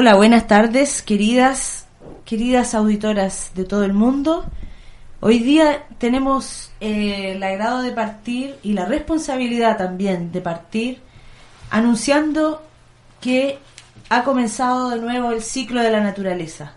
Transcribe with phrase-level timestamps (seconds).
[0.00, 1.86] Hola, buenas tardes, queridas,
[2.24, 4.46] queridas auditoras de todo el mundo.
[5.20, 11.02] Hoy día tenemos eh, el agrado de partir y la responsabilidad también de partir
[11.68, 12.62] anunciando
[13.20, 13.58] que
[14.08, 16.72] ha comenzado de nuevo el ciclo de la naturaleza.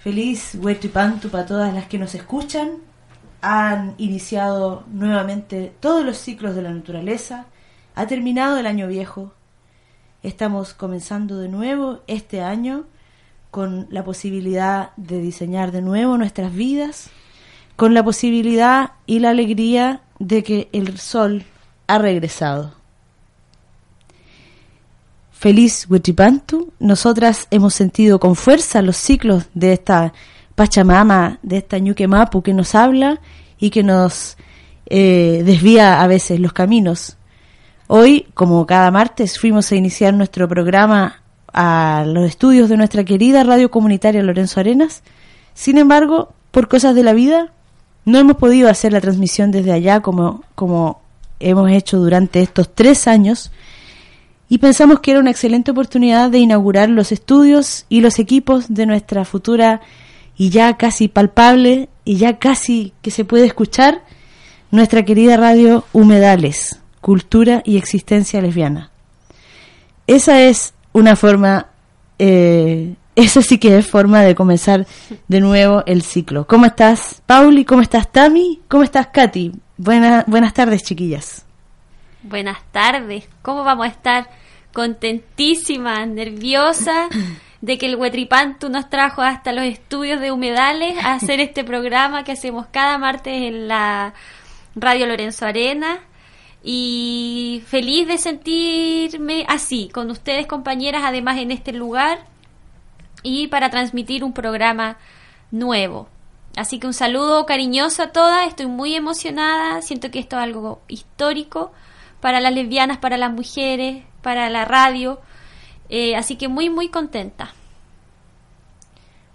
[0.00, 2.78] Feliz Huertipantu para todas las que nos escuchan.
[3.42, 7.46] Han iniciado nuevamente todos los ciclos de la naturaleza.
[7.94, 9.34] Ha terminado el año viejo
[10.22, 12.84] Estamos comenzando de nuevo este año
[13.50, 17.10] con la posibilidad de diseñar de nuevo nuestras vidas,
[17.74, 21.44] con la posibilidad y la alegría de que el sol
[21.88, 22.72] ha regresado.
[25.32, 30.12] Feliz Huichipantu, nosotras hemos sentido con fuerza los ciclos de esta
[30.54, 33.20] Pachamama, de esta Ñuquemapu que nos habla
[33.58, 34.36] y que nos
[34.86, 37.16] eh, desvía a veces los caminos
[37.94, 41.20] Hoy, como cada martes, fuimos a iniciar nuestro programa
[41.52, 45.02] a los estudios de nuestra querida radio comunitaria Lorenzo Arenas.
[45.52, 47.52] Sin embargo, por cosas de la vida,
[48.06, 51.02] no hemos podido hacer la transmisión desde allá como, como
[51.38, 53.52] hemos hecho durante estos tres años
[54.48, 58.86] y pensamos que era una excelente oportunidad de inaugurar los estudios y los equipos de
[58.86, 59.82] nuestra futura
[60.38, 64.02] y ya casi palpable y ya casi que se puede escuchar
[64.70, 68.90] nuestra querida radio Humedales cultura y existencia lesbiana.
[70.06, 71.66] Esa es una forma,
[72.18, 74.86] eh, esa sí que es forma de comenzar
[75.28, 76.46] de nuevo el ciclo.
[76.46, 77.66] ¿Cómo estás, Pauli?
[77.66, 78.60] ¿Cómo estás, Tami?
[78.68, 79.52] ¿Cómo estás, Katy?
[79.76, 81.44] Buena, buenas tardes, chiquillas.
[82.22, 83.28] Buenas tardes.
[83.42, 84.30] ¿Cómo vamos a estar?
[84.72, 87.08] Contentísima, nerviosa
[87.60, 92.22] de que el Huetripantu nos trajo hasta los estudios de humedales a hacer este programa
[92.22, 94.14] que hacemos cada martes en la
[94.76, 95.98] Radio Lorenzo Arena
[96.62, 102.26] y feliz de sentirme así, con ustedes compañeras, además en este lugar
[103.22, 104.96] y para transmitir un programa
[105.50, 106.08] nuevo.
[106.56, 110.82] Así que un saludo cariñoso a todas, estoy muy emocionada, siento que esto es algo
[110.86, 111.72] histórico
[112.20, 115.20] para las lesbianas, para las mujeres, para la radio,
[115.88, 117.54] eh, así que muy, muy contenta.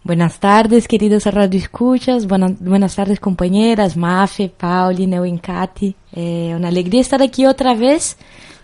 [0.07, 2.27] Buenas tardes, queridos Radio Escuchas.
[2.27, 3.97] Buenas, buenas tardes, compañeras.
[3.97, 5.93] Mafe, Pauli, Neuwen, Katy.
[6.13, 8.15] Eh, una alegría estar aquí otra vez.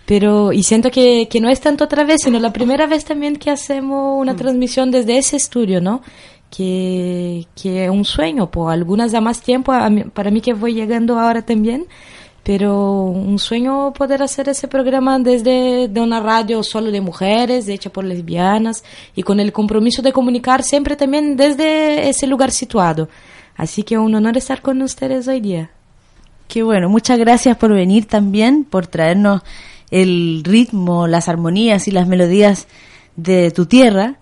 [0.06, 3.36] Pero, y siento que, que no es tanto otra vez, sino la primera vez también
[3.36, 6.02] que hacemos una transmisión desde ese estudio, ¿no?
[6.50, 10.74] Que, que es un sueño, por algunas da más tiempo, a para mí que voy
[10.74, 11.88] llegando ahora también,
[12.44, 17.90] pero un sueño poder hacer ese programa desde de una radio solo de mujeres, hecha
[17.90, 18.84] por lesbianas,
[19.16, 23.08] y con el compromiso de comunicar siempre también desde ese lugar situado.
[23.56, 25.72] Así que un honor estar con ustedes hoy día.
[26.50, 29.42] Qué bueno, muchas gracias por venir también, por traernos
[29.90, 32.68] el ritmo, las armonías y las melodías
[33.16, 34.18] de tu tierra.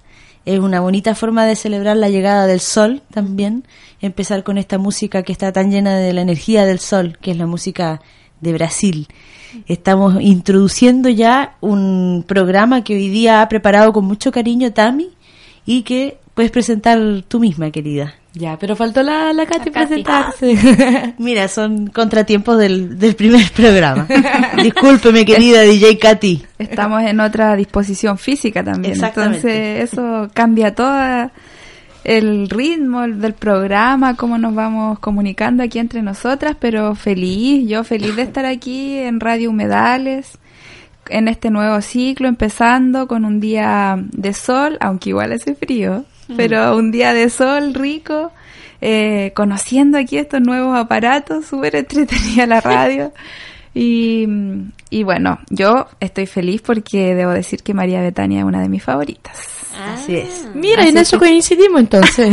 [0.45, 3.63] Es una bonita forma de celebrar la llegada del sol también,
[4.01, 7.37] empezar con esta música que está tan llena de la energía del sol, que es
[7.37, 8.01] la música
[8.39, 9.07] de Brasil.
[9.67, 15.09] Estamos introduciendo ya un programa que hoy día ha preparado con mucho cariño Tami
[15.65, 18.15] y que puedes presentar tú misma, querida.
[18.33, 20.03] Ya, pero faltó la, la Katy La Katy.
[20.03, 21.13] presentarse.
[21.17, 24.07] Mira, son contratiempos del, del primer programa.
[24.63, 26.45] Discúlpeme, querida DJ Katy.
[26.57, 28.93] Estamos en otra disposición física también.
[28.93, 29.79] Exactamente.
[29.81, 31.29] Entonces eso cambia todo
[32.03, 38.15] el ritmo del programa, cómo nos vamos comunicando aquí entre nosotras, pero feliz, yo feliz
[38.15, 40.39] de estar aquí en Radio Humedales,
[41.09, 46.05] en este nuevo ciclo, empezando con un día de sol, aunque igual hace frío,
[46.37, 48.31] pero un día de sol rico,
[48.81, 53.13] eh, conociendo aquí estos nuevos aparatos, súper entretenida la radio.
[53.73, 54.27] Y,
[54.89, 58.83] y bueno, yo estoy feliz porque debo decir que María Betania es una de mis
[58.83, 59.61] favoritas.
[59.79, 60.45] Así es.
[60.53, 62.29] Mira, en eso coincidimos entonces.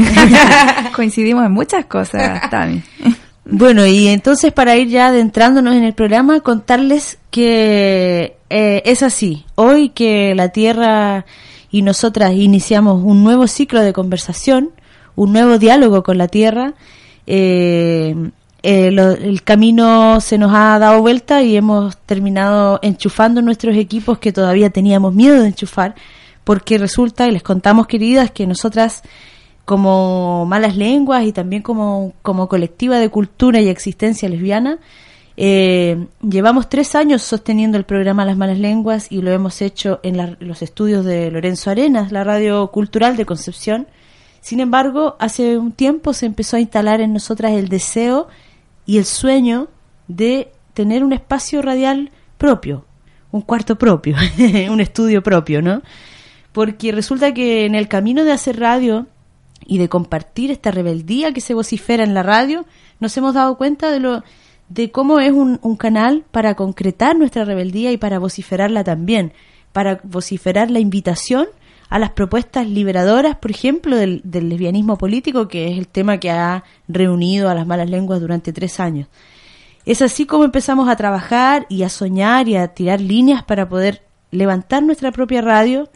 [0.94, 2.82] Coincidimos en muchas cosas, Tami.
[3.44, 9.44] Bueno, y entonces para ir ya adentrándonos en el programa, contarles que eh, es así.
[9.54, 11.24] Hoy que la Tierra
[11.70, 14.70] y nosotras iniciamos un nuevo ciclo de conversación,
[15.16, 16.74] un nuevo diálogo con la Tierra,
[17.26, 18.14] eh,
[18.62, 24.18] eh, lo- el camino se nos ha dado vuelta y hemos terminado enchufando nuestros equipos
[24.18, 25.94] que todavía teníamos miedo de enchufar,
[26.44, 29.02] porque resulta, y les contamos queridas, que nosotras
[29.64, 34.78] como malas lenguas y también como, como colectiva de cultura y existencia lesbiana,
[35.40, 40.16] eh, llevamos tres años sosteniendo el programa Las Malas Lenguas y lo hemos hecho en
[40.16, 43.86] la- los estudios de Lorenzo Arenas, la radio cultural de Concepción.
[44.40, 48.26] Sin embargo, hace un tiempo se empezó a instalar en nosotras el deseo
[48.84, 49.68] y el sueño
[50.08, 52.84] de tener un espacio radial propio,
[53.30, 54.16] un cuarto propio,
[54.70, 55.82] un estudio propio, ¿no?
[56.50, 59.06] Porque resulta que en el camino de hacer radio
[59.66, 62.64] y de compartir esta rebeldía que se vocifera en la radio,
[62.98, 64.24] nos hemos dado cuenta de lo
[64.68, 69.32] de cómo es un, un canal para concretar nuestra rebeldía y para vociferarla también,
[69.72, 71.46] para vociferar la invitación
[71.88, 76.30] a las propuestas liberadoras, por ejemplo, del, del lesbianismo político, que es el tema que
[76.30, 79.08] ha reunido a las malas lenguas durante tres años.
[79.86, 84.02] Es así como empezamos a trabajar y a soñar y a tirar líneas para poder
[84.30, 85.88] levantar nuestra propia radio,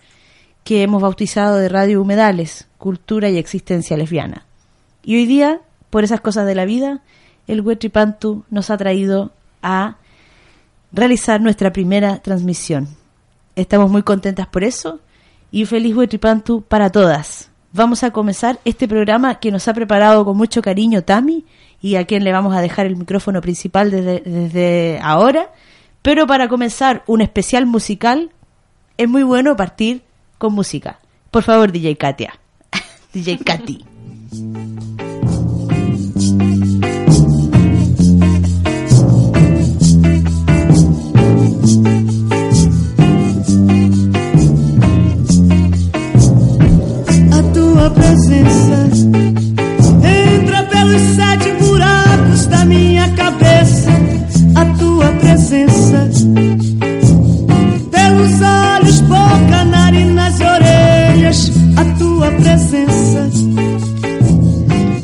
[0.64, 4.46] que hemos bautizado de Radio Humedales, Cultura y Existencia Lesbiana.
[5.02, 5.60] Y hoy día,
[5.90, 7.02] por esas cosas de la vida,
[7.52, 9.30] el Huetripantu nos ha traído
[9.62, 9.96] a
[10.92, 12.88] realizar nuestra primera transmisión.
[13.54, 15.00] Estamos muy contentas por eso
[15.50, 17.50] y feliz Huetripantu para todas.
[17.72, 21.44] Vamos a comenzar este programa que nos ha preparado con mucho cariño Tami
[21.80, 25.50] y a quien le vamos a dejar el micrófono principal desde, desde ahora.
[26.02, 28.30] Pero para comenzar un especial musical
[28.96, 30.02] es muy bueno partir
[30.38, 31.00] con música.
[31.30, 32.38] Por favor, DJ Katia.
[33.12, 33.84] DJ Katy.
[47.92, 48.88] Presença
[50.34, 53.90] entra pelos sete buracos da minha cabeça.
[54.54, 56.08] A tua presença
[57.90, 61.52] pelos olhos, boca, narinas e orelhas.
[61.76, 63.30] A tua presença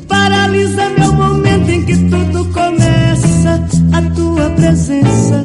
[0.07, 3.63] paralisa meu momento em que tudo começa.
[3.93, 5.45] A tua presença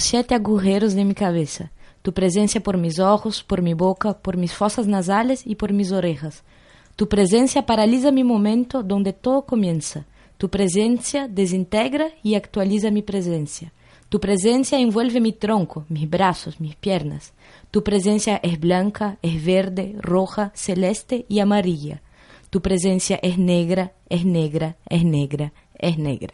[0.00, 1.72] los siete agujeros de mi cabeza.
[2.00, 5.92] Tu presencia por mis ojos, por mi boca, por mis fosas nasales y por mis
[5.92, 6.42] orejas.
[6.96, 10.06] Tu presencia paraliza mi momento donde todo comienza.
[10.38, 13.74] Tu presencia desintegra y actualiza mi presencia.
[14.08, 17.34] Tu presencia envuelve mi tronco, mis brazos, mis piernas.
[17.70, 22.00] Tu presencia es blanca, es verde, roja, celeste y amarilla.
[22.48, 26.32] Tu presencia es negra, es negra, es negra, es negra.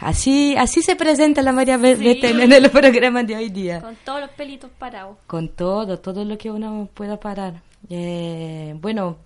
[0.00, 2.20] Así, así se presenta la María Sí.
[2.22, 3.80] En el programa de hoy día.
[3.80, 5.16] Con todos los pelitos parados.
[5.26, 7.62] Con todo, todo lo que uno pueda parar.
[7.90, 9.16] Eh, bueno,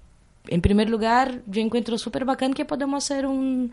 [0.48, 3.72] en primer lugar, yo encuentro súper bacán que podemos hacer un,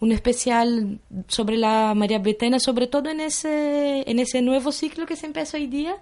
[0.00, 5.16] un especial sobre la María Betania, sobre todo en ese, en ese nuevo ciclo que
[5.16, 5.96] se empieza hoy día,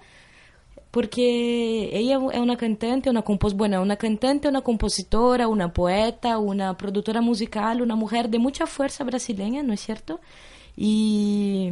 [0.90, 6.76] porque ella es una cantante, una compos bueno, una cantante, una compositora, una poeta, una
[6.76, 10.20] productora musical, una mujer de mucha fuerza brasileña, ¿no es cierto?
[10.76, 11.70] Y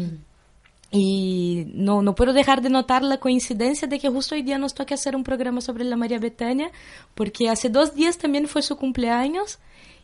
[0.90, 4.74] y no, no puedo dejar de notar la coincidencia de que justo hoy día nos
[4.74, 6.70] toque hacer un programa sobre la María Betania,
[7.14, 9.58] porque hace dos días también fue su cumpleaños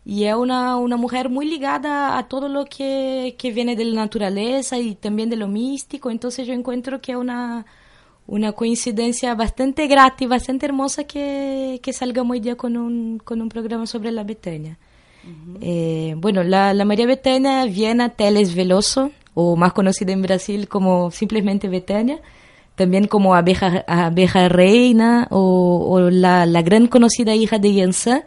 [0.05, 4.03] y es una, una mujer muy ligada a todo lo que, que viene de la
[4.03, 7.65] naturaleza y también de lo místico, entonces yo encuentro que es una,
[8.27, 13.41] una coincidencia bastante grata y bastante hermosa que, que salgamos hoy día con un, con
[13.41, 14.79] un programa sobre la Betania.
[15.61, 21.11] Eh, bueno, la, la María Betania Viena Teles Veloso, o más conocida en Brasil como
[21.11, 22.21] simplemente Betania,
[22.75, 28.25] también como abeja, abeja reina o, o la, la gran conocida hija de Yansan,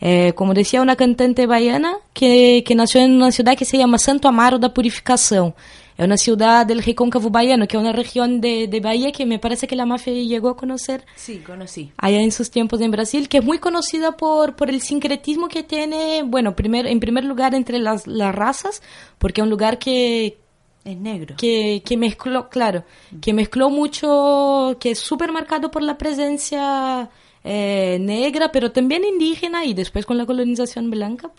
[0.00, 3.98] eh, como decía una cantante baiana que, que nació en una ciudad que se llama
[3.98, 5.54] Santo Amaro da Purificação.
[5.96, 9.38] Es una ciudad del Recôncavo Baiano, que es una región de, de Bahía que me
[9.38, 11.92] parece que la mafia llegó a conocer Sí, conocí.
[11.98, 15.62] allá en sus tiempos en Brasil, que es muy conocida por, por el sincretismo que
[15.62, 18.82] tiene, bueno, primer, en primer lugar entre las, las razas,
[19.18, 20.38] porque es un lugar que,
[20.84, 21.36] Es negro.
[21.36, 22.84] que, que mezcló, claro,
[23.20, 27.10] que mezcló mucho, que es súper marcado por la presencia
[27.44, 31.30] eh, negra, pero también indígena y después con la colonización blanca,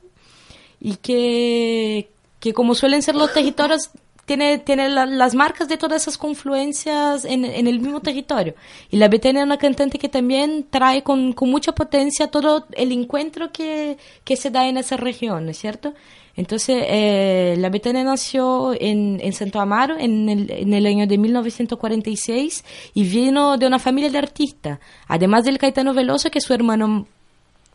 [0.80, 3.90] y que, que como suelen ser los territorios,
[4.26, 8.56] tiene, tiene la- las marcas de todas esas confluencias en, en el mismo territorio.
[8.90, 12.92] Y la Betania es una cantante que también trae con, con mucha potencia todo el
[12.92, 15.94] encuentro que, que se da en esa región, ¿no es cierto?
[16.36, 21.18] Entonces, eh, la Betania nació en, en Santo Amaro en el, en el año de
[21.20, 22.64] 1946
[22.94, 24.80] y vino de una familia de artistas.
[25.08, 27.08] Además del Caetano Veloso, que es su hermano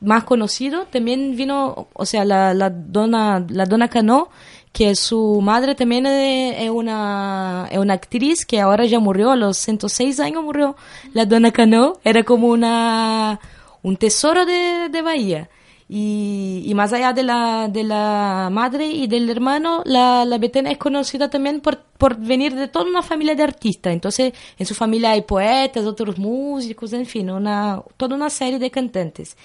[0.00, 4.28] más conocido, también vino, o sea, la, la dona, la dona Cano,
[4.72, 9.56] que su madre también es una, es una actriz que ahora ya murió, a los
[9.58, 10.76] 106 años murió
[11.14, 13.40] la dona Cano, era como una,
[13.82, 15.48] un tesoro de, de Bahía.
[15.90, 20.70] Y, y más allá de la, de la madre y del hermano, la, la Betena
[20.70, 23.94] es conocida también por, por venir de toda una familia de artistas.
[23.94, 28.70] Entonces, en su familia hay poetas, otros músicos, en fin, una, toda una serie de
[28.70, 29.36] cantantes.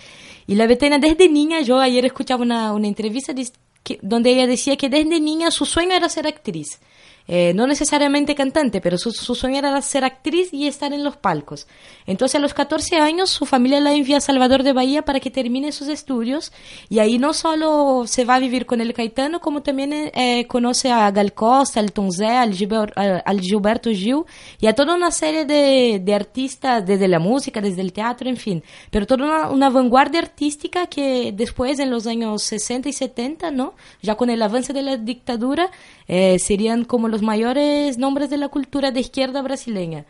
[0.46, 4.46] Y la Betena desde niña, yo ayer escuchaba una, una entrevista dis- que- donde ella
[4.46, 6.82] decía que desde niña su sueño era ser actriz.
[7.26, 11.16] Eh, no necesariamente cantante, pero su, su sueño era ser actriz y estar en los
[11.16, 11.68] palcos.
[12.06, 15.32] Entonces a los 14 años su familia la envía a Salvador de Bahía para que
[15.32, 16.52] termine sus estudios
[16.90, 20.92] y ahí no solo se va a vivir con el Caetano, como también eh, conoce
[20.92, 22.92] a Gal Costa, al Tom Zé, al, Gilber-
[23.26, 24.24] al- Gilberto Gil
[24.60, 28.36] y a toda una serie de, de artistas desde la música, desde el teatro, en
[28.38, 28.64] fin.
[28.92, 33.76] Pero toda una, una vanguardia artística que después en los años 60 y 70, ¿no?
[34.02, 35.72] Ya con el avance de la dictadura,
[36.08, 40.06] eh, serían como los mayores nombres de la cultura de izquierda brasileña.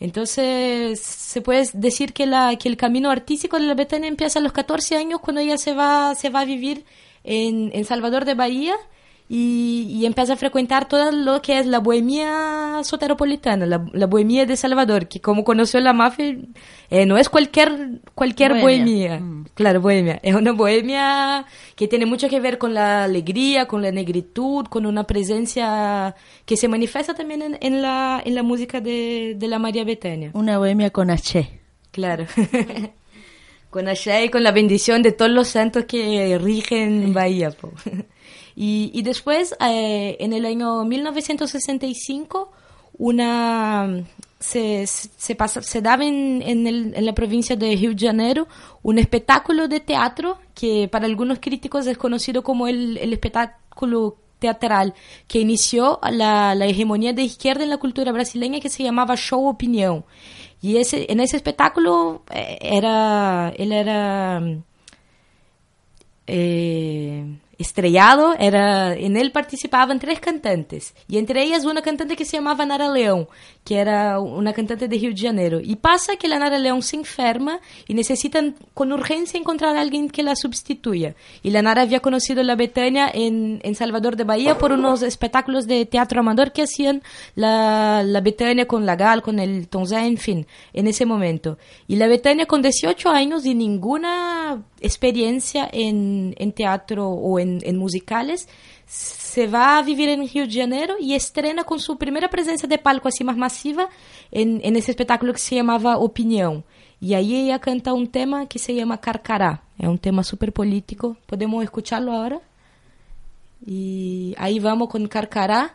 [0.00, 4.96] Entonces, se puede decir que, el camino artístico de la Betania empieza a los 14
[4.96, 6.84] años cuando ella se va, se va a vivir
[7.22, 8.74] en, en Salvador de Bahía
[9.34, 14.44] y, y empieza a frecuentar todo lo que es la bohemia soteropolitana, la, la bohemia
[14.44, 16.36] de Salvador, que como conoció la mafia,
[16.90, 19.16] eh, no es cualquier, cualquier Bohemia.
[19.20, 19.48] bohemia.
[19.54, 20.20] Claro, bohemia.
[20.22, 21.46] Es una bohemia
[21.76, 26.58] que tiene mucho que ver con la alegría, con la negritud, con una presencia que
[26.58, 30.30] se manifiesta también en, en la, en la música de, de la María Betania.
[30.34, 31.48] Una bohemia con H.
[31.90, 32.26] Claro.
[33.70, 37.50] con Ashe y con la bendición de todos los santos que rigen Bahía.
[37.50, 37.72] po.
[38.56, 42.50] Y, y después, eh, en el año 1965,
[42.98, 44.04] una
[44.38, 48.48] se, se, pasa, se daba en, en, el- en la provincia de Rio de Janeiro
[48.82, 54.94] un espectáculo de teatro que para algunos críticos es conocido como el, el espectáculo teatral
[55.28, 59.46] que inició la, la hegemonía de izquierda en la cultura brasileña que se llamaba Show
[59.48, 60.04] Opinión.
[60.60, 64.42] Y ese, en ese espectáculo eh, era, él era,
[66.26, 67.24] eh,
[67.62, 72.66] estrellado, era, en él participaban tres cantantes, y entre ellas una cantante que se llamaba
[72.66, 73.28] Nara León,
[73.64, 75.60] que era una cantante de Rio de Janeiro.
[75.62, 80.10] Y pasa que la Nara León se enferma y necesitan con urgencia encontrar a alguien
[80.10, 81.14] que la sustituya.
[81.42, 85.66] Y la Nara había conocido la Betania en, en Salvador de Bahía por unos espectáculos
[85.66, 87.02] de teatro amador que hacían
[87.34, 91.58] la, la Betania con la Gal, con el Tonzá, en fin, en ese momento.
[91.86, 98.48] Y la Betania con 18 años y ninguna experiencia en, teatro o en, musicales,
[98.86, 102.78] se va a vivir en Rio de Janeiro y estrena con su primera presencia de
[102.78, 103.88] palco así más masiva
[104.30, 106.64] en, ese espectáculo que se llamaba Opinión.
[107.00, 109.62] Y ahí ella canta un tema que se llama Carcará.
[109.78, 111.16] Es un tema súper político.
[111.26, 112.40] ¿Podemos escucharlo ahora?
[113.66, 115.74] Y ahí vamos con Carcará.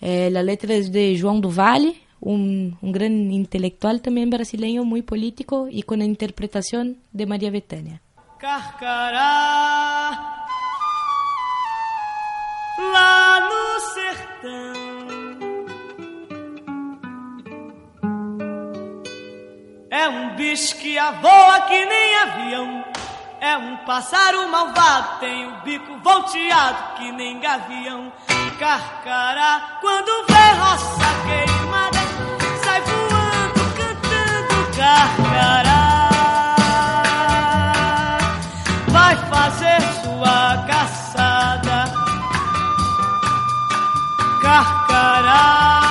[0.00, 5.02] Eh, la letra es de João do Valle, un, un gran intelectual también brasileño, muy
[5.02, 8.00] político, y con la interpretación de María Betania.
[8.38, 10.10] Carcará
[12.92, 14.78] lá no sertão.
[19.90, 22.84] É um bicho que voa que nem avião.
[23.40, 28.12] É um pássaro malvado, tem o bico volteado que nem gavião.
[28.56, 31.98] Carcará, quando vê roça queimada,
[32.62, 35.67] sai voando, cantando carcará.
[40.08, 41.84] Sua caçada.
[44.40, 45.87] Carcará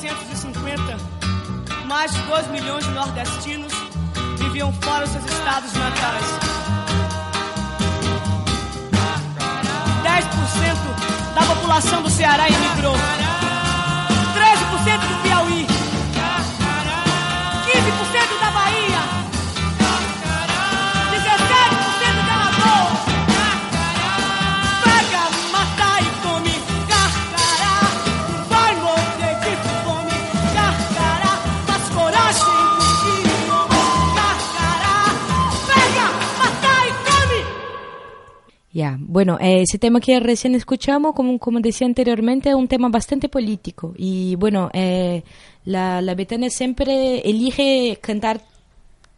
[0.00, 0.96] 1950,
[1.86, 3.72] mais de 2 milhões de nordestinos
[4.38, 6.24] viviam fora dos seus estados natais.
[10.02, 12.94] 10% da população do Ceará emigrou.
[12.94, 13.00] 13%
[15.00, 15.37] do Piauí.
[39.00, 43.28] Bueno, eh, ese tema que recién escuchamos, como, como decía anteriormente, es un tema bastante
[43.28, 43.94] político.
[43.96, 45.22] Y bueno, eh,
[45.64, 48.40] la, la Betania siempre elige cantar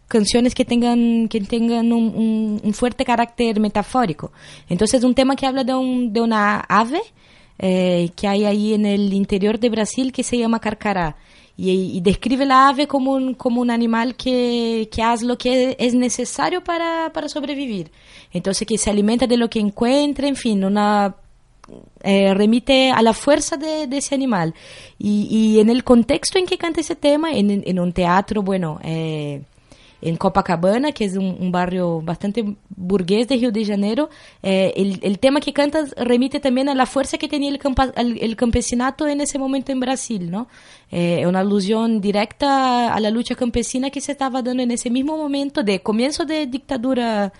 [0.08, 4.32] canciones que tengan, que tengan un fuerte carácter metafórico.
[4.68, 7.00] Entonces, un tema que habla de, un, de una ave
[7.62, 11.16] eh, que hay ahí en el interior de Brasil que se llama carcará.
[11.62, 15.92] Y, describe la ave como un, como un animal que, que hace lo que es
[15.94, 17.90] necesario para, para sobrevivir.
[18.32, 21.16] Entonces, que se alimenta de lo que encuentra, en fin, una
[22.02, 24.54] eh, remite a la fuerza de, ese animal.
[24.98, 28.80] Y, y en el contexto en que canta ese tema, en, en un teatro, bueno,
[28.82, 29.42] eh,
[30.02, 34.10] en Copacabana, que es un, un barrio bastante burgués de Rio de Janeiro,
[34.42, 39.06] eh, el, el tema que canta remite también a la fuerza que tenía el, campesinato
[39.06, 40.48] en ese momento en Brasil, ¿no?
[40.90, 45.16] Eh, una alusión directa a la lucha campesina que se estaba dando en ese mismo
[45.16, 47.32] momento de comienzo de dictadura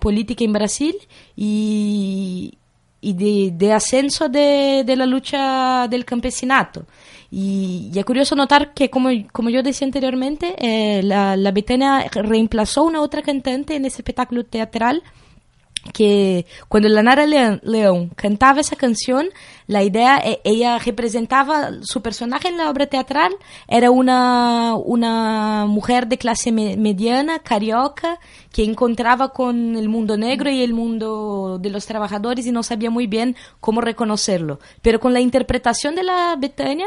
[0.00, 0.96] política en Brasil
[1.36, 2.58] y,
[3.00, 6.86] y de, de ascenso de, de la lucha del campesinato.
[7.36, 12.06] Y, y es curioso notar que, como, como yo decía anteriormente, eh, la, la Betania
[12.12, 15.02] reemplazó a una otra cantante en ese espectáculo teatral
[15.92, 19.26] que cuando la Nara León, cantaba esa canción,
[19.66, 23.32] la idea, e- ella representaba, su personaje en la obra teatral
[23.66, 28.18] era una, una mujer de clase me- mediana, carioca,
[28.52, 32.90] que encontraba con el mundo negro y el mundo de los trabajadores y no sabía
[32.90, 34.60] muy bien cómo reconocerlo.
[34.82, 36.86] Pero con la interpretación de la Betania,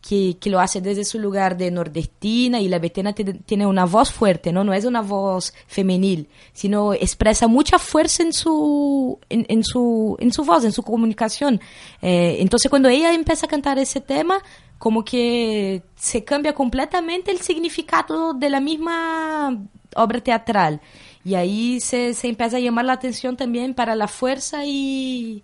[0.00, 4.12] que, que, lo hace desde su lugar de nordestina y la Betena tiene una voz
[4.12, 4.64] fuerte, ¿no?
[4.64, 10.32] No es una voz femenil, sino expresa mucha fuerza en su, en, en su, en
[10.32, 11.60] su voz, en su comunicación.
[12.00, 14.42] Eh, entonces cuando ella empieza a cantar ese tema,
[14.78, 19.58] como que se cambia completamente el significado de la misma
[19.96, 20.80] obra teatral.
[21.24, 25.42] Y ahí se, se empieza a llamar la atención también para la fuerza y,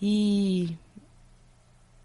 [0.00, 0.76] y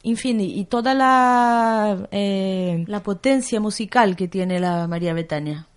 [0.04, 2.08] en fin, y toda la...
[2.12, 5.68] Eh, la potencia musical que tiene la María Betania.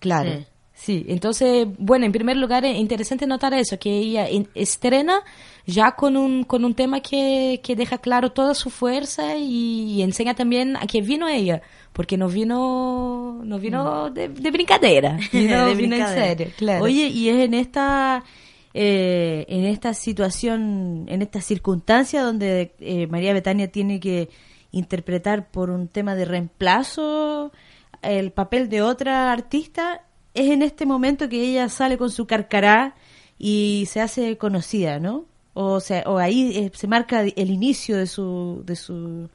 [0.00, 0.30] Claro.
[0.32, 0.46] Sí.
[0.72, 1.04] sí.
[1.08, 5.22] entonces, bueno, en primer lugar es interesante notar eso, que ella estrena
[5.66, 10.02] ya con un, con un tema que, que deja claro toda su fuerza y, y,
[10.02, 15.66] enseña también a qué vino ella, porque no vino, no vino de, de brincadeira, vino,
[15.68, 16.84] de vino en serio, claro.
[16.84, 18.24] Oye, y es en esta
[18.74, 24.28] eh, en esta situación, en esta circunstancia donde eh, María Betania tiene que
[24.70, 27.52] interpretar por un tema de reemplazo
[28.02, 30.04] el papel de otra artista,
[30.34, 32.94] es en este momento que ella sale con su carcará
[33.38, 35.26] y se hace conocida, ¿no?
[35.54, 39.28] O sea, o ahí eh, se marca el inicio de su, de su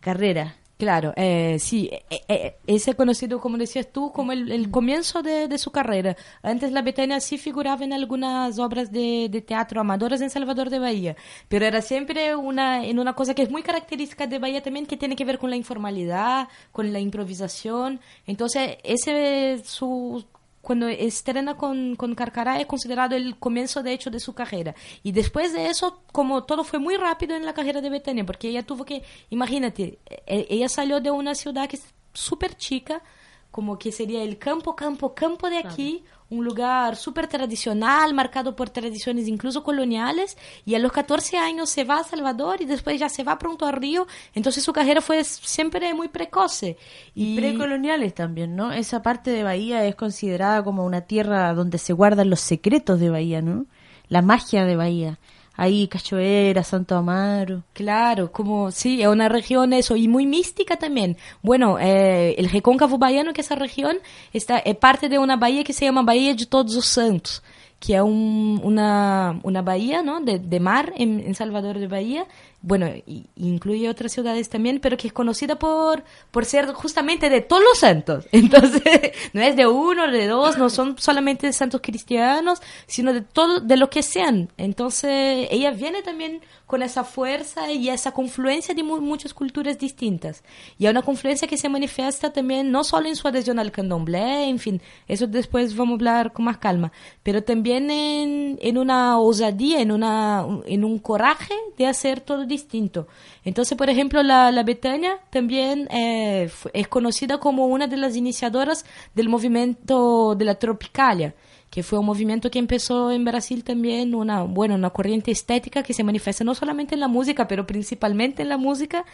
[0.00, 0.56] carrera.
[0.80, 5.70] Claro, eh, sí, eh, eh, ese conocido, como decías tú, como el, comienzo de, su
[5.70, 6.16] carrera.
[6.42, 10.78] Antes la Betania sí figuraba en algunas obras de, de, teatro amadoras en Salvador de
[10.78, 11.16] Bahía,
[11.48, 14.96] pero era siempre una, en una cosa que es muy característica de Bahía también, que
[14.96, 18.00] tiene que ver con la informalidad, con la improvisación.
[18.26, 20.24] Entonces, ese su
[20.62, 24.74] cuando estrena con, con Carcará es considerado el comienzo de hecho de su carrera.
[25.02, 28.48] Y después de eso, como todo fue muy rápido en la carrera de Betania, porque
[28.48, 33.02] ella tuvo que, imagínate, e, ella salió de una ciudad que es súper chica,
[33.50, 38.70] como que sería el campo, campo, campo de aquí, un lugar súper tradicional, marcado por
[38.70, 43.08] tradiciones incluso coloniales, y a los 14 años se va a Salvador y después ya
[43.08, 46.76] se va pronto a Río, entonces su carrera fue siempre muy precoce.
[47.14, 48.72] Y, precoloniales también, ¿no?
[48.72, 53.10] Esa parte de Bahía es considerada como una tierra donde se guardan los secretos de
[53.10, 53.66] Bahía, ¿no?
[54.08, 55.18] La magia de Bahía
[55.56, 57.62] ahí Cachoeira, Santo Amaro.
[57.72, 61.16] Claro, como sí, es una región eso, y muy mística también.
[61.42, 63.98] Bueno, eh, el recóncavo baiano, que esa región
[64.32, 67.42] está, es parte de una bahía que se llama Bahía de Todos los Santos
[67.80, 70.20] que es un, una, una bahía ¿no?
[70.20, 72.26] de, mar en, Salvador de Bahía,
[72.62, 72.90] bueno,
[73.36, 77.78] incluye otras ciudades también, pero que es conocida por, por ser justamente de todos los
[77.78, 78.26] santos.
[78.32, 83.22] Entonces, no es de uno, de dos, no son solamente de santos cristianos, sino de
[83.22, 84.50] todo, de lo que sean.
[84.58, 90.44] Entonces, ella viene también con esa fuerza y esa confluencia de mu muchas culturas distintas.
[90.78, 94.48] Y es una confluencia que se manifiesta también no solo en su adhesión al candomblé,
[94.48, 96.92] en fin, eso después vamos a hablar con más calma,
[97.22, 103.06] pero también en, en una osadía, en, una, en un coraje de hacer todo distinto.
[103.44, 108.84] Entonces, por ejemplo, la, la Betania también eh, es conocida como una de las iniciadoras
[109.14, 111.34] del movimiento de la Tropicalia
[111.70, 115.94] que fue un movimiento que empezó en Brasil también, una, bueno, una corriente estética que
[115.94, 119.04] se manifiesta no solamente en la música, pero principalmente en la música,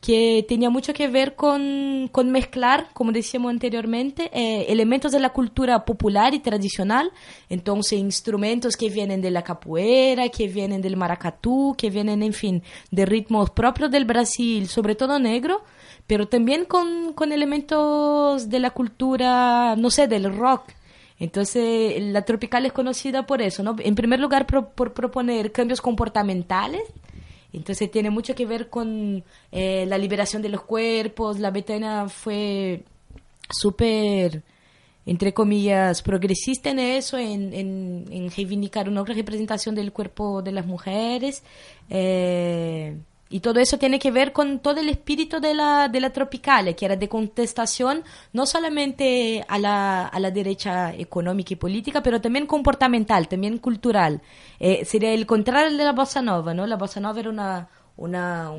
[0.00, 5.30] que tenía mucho que ver con, con mezclar, como decíamos anteriormente, eh, elementos de la
[5.30, 7.12] cultura popular y tradicional,
[7.48, 12.62] entonces instrumentos que vienen de la capoeira, que vienen del maracatú, que vienen, en fin,
[12.90, 15.62] de ritmos propios del Brasil, sobre todo negro,
[16.08, 20.62] pero también con, con elementos de la cultura, no sé, del rock,
[21.20, 23.76] entonces, la tropical es conocida por eso, ¿no?
[23.78, 26.82] En primer lugar, por, por proponer cambios comportamentales.
[27.52, 31.38] Entonces, tiene mucho que ver con eh, la liberación de los cuerpos.
[31.38, 32.84] La Betania fue
[33.50, 34.42] súper,
[35.04, 41.42] entre comillas, progresista en eso, en reivindicar una representación del cuerpo de las mujeres.
[41.90, 42.96] Eh,
[43.32, 46.74] y todo eso tiene que ver con todo el espíritu de la, de la Tropicale,
[46.74, 52.20] que era de contestación no solamente a la, a la derecha económica y política, pero
[52.20, 54.20] también comportamental, también cultural.
[54.58, 56.66] Eh, sería el contrario de la bossa nova, ¿no?
[56.66, 58.50] La bossa nova era una, una,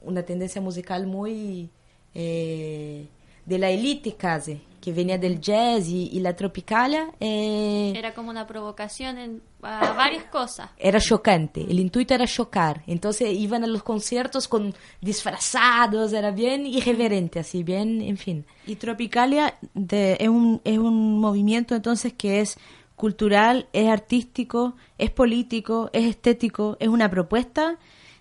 [0.00, 1.68] una tendencia musical muy
[2.14, 3.08] eh,
[3.44, 7.10] de la élite casi, que venía del jazz y, y la tropicalia.
[7.20, 10.70] Eh, era como una provocación en, a varias cosas.
[10.78, 12.82] Era chocante, el intuito era chocar.
[12.86, 18.46] Entonces iban a los conciertos con disfrazados, era bien irreverente, así bien, en fin.
[18.66, 22.58] Y Tropicalia de, es, un, es un movimiento entonces que es
[22.96, 27.78] cultural, es artístico, es político, es estético, es una propuesta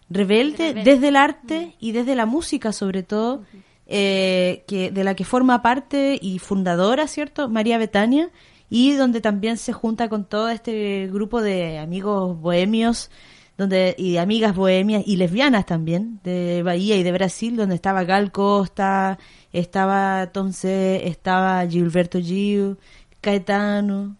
[0.10, 0.91] rebelde, rebelde.
[0.91, 1.76] desde el arte uh -huh.
[1.80, 3.36] y desde la música sobre todo.
[3.36, 7.49] Uh -huh eh, que, de la que forma parte y fundadora, ¿cierto?
[7.49, 8.30] María Betania,
[8.69, 13.10] y donde también se junta con todo este grupo de amigos bohemios
[13.58, 18.06] donde y de amigas bohemias y lesbianas también de Bahía y de Brasil, donde estaba
[18.06, 19.19] Gal Costa,
[19.52, 22.78] estaba entonces estaba Gilberto Gil,
[23.19, 24.15] Caetano,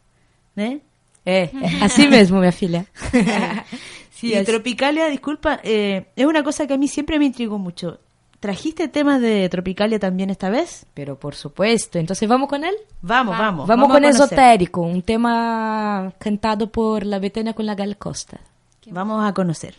[0.58, 0.82] ¿eh?
[1.26, 1.52] Eh,
[1.82, 2.86] así mesmo, minha filha.
[4.12, 8.02] Sí, y Tropicalia, disculpa, eh, es una cosa que a mí siempre me intrigó mucho.
[8.40, 10.86] ¿Trajiste temas de Tropicalia también esta vez?
[10.94, 12.00] Pero por supuesto.
[12.00, 12.76] Entonces, ¿vamos con él?
[13.02, 13.68] Vamos, vamos.
[13.68, 14.06] Vamos, con.
[14.06, 18.40] Esotérico, un tema cantado por la Betania con la Gal Costa.
[18.88, 19.76] Vamos a conocer.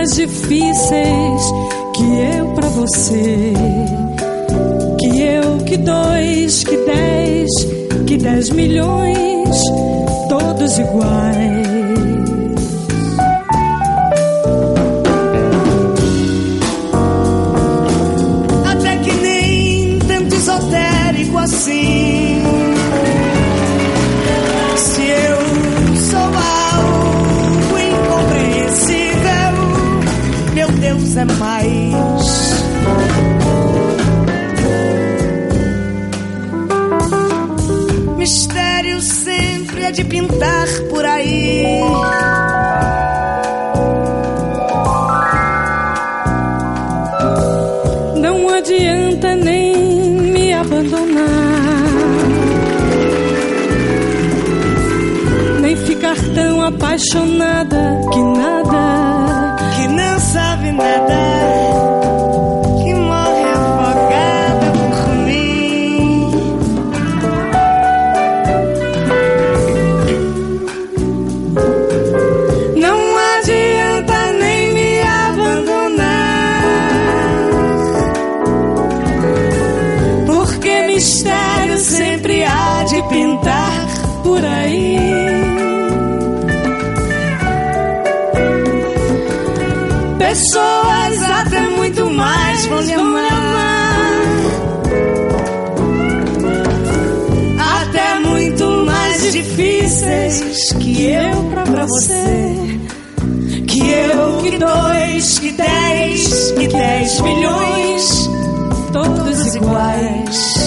[0.00, 1.42] Mais difíceis
[1.94, 3.52] que eu pra você.
[4.98, 7.50] Que eu, que dois, que dez,
[8.06, 9.60] que dez milhões,
[10.30, 11.66] todos iguais.
[18.70, 22.19] Até que nem tanto esotérico assim.
[31.16, 31.94] É mais.
[38.16, 41.80] Mistério sempre é de pintar por aí.
[48.16, 49.74] Não adianta nem
[50.32, 51.24] me abandonar,
[55.60, 58.59] nem ficar tão apaixonada que nada,
[61.10, 61.59] sabe
[99.90, 102.78] difíceis que eu pra você.
[103.66, 108.30] Que eu, que dois, que dez, que dez milhões,
[108.92, 110.59] todos iguais.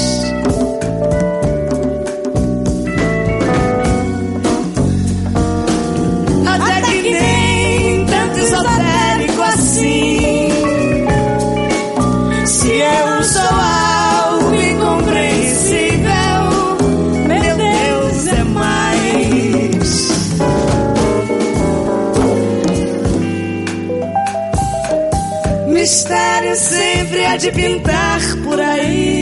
[27.38, 29.13] De pintar por aí.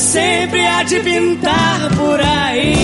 [0.00, 2.74] Sempre há de pintar por aí.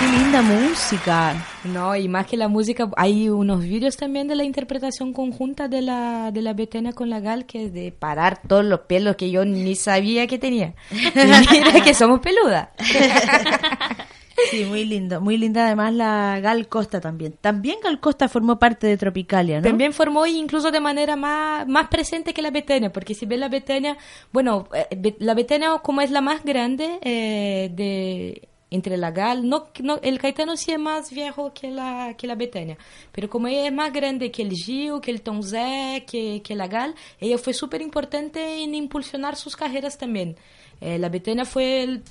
[0.00, 1.46] Qué linda música.
[1.64, 5.82] No, y más que la música, hay unos vídeos también de la interpretación conjunta de
[5.82, 9.30] la, de la Betania con la Gal, que es de parar todos los pelos que
[9.30, 10.74] yo ni sabía que tenía.
[10.90, 12.70] Y mira que somos peludas.
[14.50, 17.34] Sí, muy lindo, muy linda además la Gal Costa también.
[17.40, 19.68] También Gal Costa formó parte de Tropicalia, ¿no?
[19.68, 23.48] También formó incluso de manera más, más presente que la Betania, porque si ves la
[23.48, 23.96] Betania,
[24.32, 29.68] bueno, eh, la Betania como es la más grande eh, de entre la Gal, no,
[29.82, 32.78] no, el Caetano sí es más viejo que la, que la Betania,
[33.12, 36.54] pero como ella es más grande que el Gil, que el Tom Zé, que, que
[36.56, 40.36] la Gal, ella fue súper importante en impulsionar sus carreras también.
[40.80, 42.02] Eh, la Betania fue el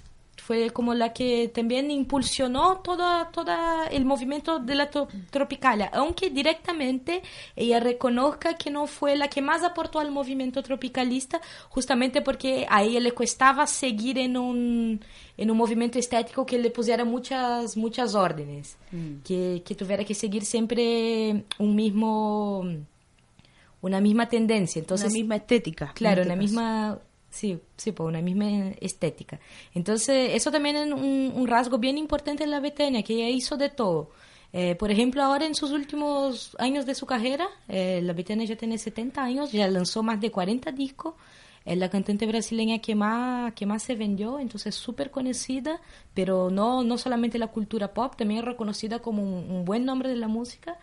[0.41, 3.51] fue como la que también impulsionó todo, todo
[3.91, 4.89] el movimiento de la
[5.29, 7.21] tropicalia, aunque directamente
[7.55, 12.81] ella reconozca que no fue la que más aportó al movimiento tropicalista, justamente porque a
[12.81, 15.01] ella le costaba seguir en un,
[15.37, 19.21] en un movimiento estético que le pusiera muchas, muchas órdenes, mm.
[19.23, 22.65] que, que tuviera que seguir siempre un mismo
[23.83, 25.91] una misma tendencia, entonces una misma estética.
[25.93, 26.99] Claro, este una misma
[27.31, 28.45] Sí, sí, por una misma
[28.81, 29.39] estética.
[29.73, 33.69] Entonces, eso también es un, rasgo bien importante en la Betania, que ella hizo de
[33.69, 34.11] todo.
[34.53, 38.57] Eh, por ejemplo, ahora en sus últimos años de su carrera, eh, la Betania ya
[38.57, 41.15] tiene 70 años, ya lanzó más de 40 discos,
[41.63, 45.79] es la cantante brasileña que más, que más se vendió, entonces súper conocida,
[46.13, 50.27] pero no, no solamente la cultura pop, también reconocida como un buen nombre de la
[50.27, 50.77] música.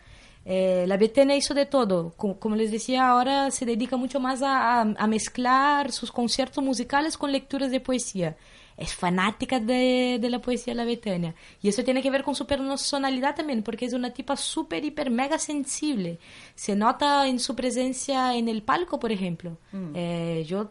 [0.50, 2.14] Eh, la Betena hizo de todo.
[2.16, 7.70] Como, les decía, ahora se dedica mucho más a, mezclar sus conciertos musicales con lecturas
[7.70, 8.34] de poesía.
[8.78, 11.34] Es fanática de, la poesía la Betania.
[11.60, 15.10] Y eso tiene que ver con su personalidad también, porque es una tipa súper, hiper,
[15.10, 16.18] mega sensible.
[16.54, 19.58] Se nota en su presencia en el palco, por ejemplo.
[19.72, 19.92] Mm.
[19.94, 20.70] Eh, yo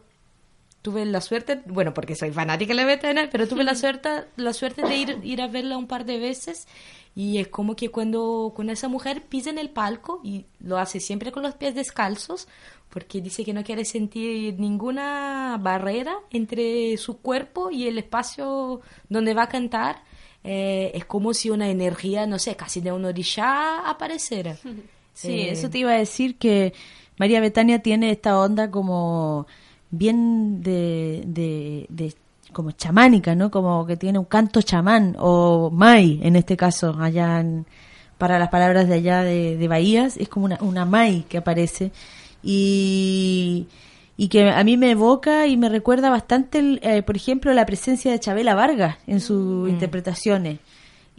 [0.88, 4.54] tuve la suerte, bueno, porque soy fanática de la Betania, pero tuve la suerte, la
[4.54, 6.66] suerte de ir, ir a verla un par de veces.
[7.14, 10.98] Y es como que cuando, cuando esa mujer pisa en el palco, y lo hace
[10.98, 12.48] siempre con los pies descalzos,
[12.88, 19.34] porque dice que no quiere sentir ninguna barrera entre su cuerpo y el espacio donde
[19.34, 20.02] va a cantar,
[20.42, 24.56] eh, es como si una energía, no sé, casi de un orishá apareciera.
[25.12, 26.72] Sí, eh, eso te iba a decir que
[27.18, 29.48] María Betania tiene esta onda como
[29.90, 31.24] bien de,
[31.88, 32.14] de
[32.52, 33.50] como chamánica, ¿no?
[33.50, 37.44] Como que tiene un canto chamán o mai en este caso, allá
[38.16, 41.92] para las palabras de allá de, Bahías, es como una, una mai que aparece
[42.42, 43.68] y,
[44.16, 48.10] y que a mí me evoca y me recuerda bastante, eh, por ejemplo, la presencia
[48.10, 49.68] de Chabela Vargas en sus mm.
[49.68, 50.58] interpretaciones.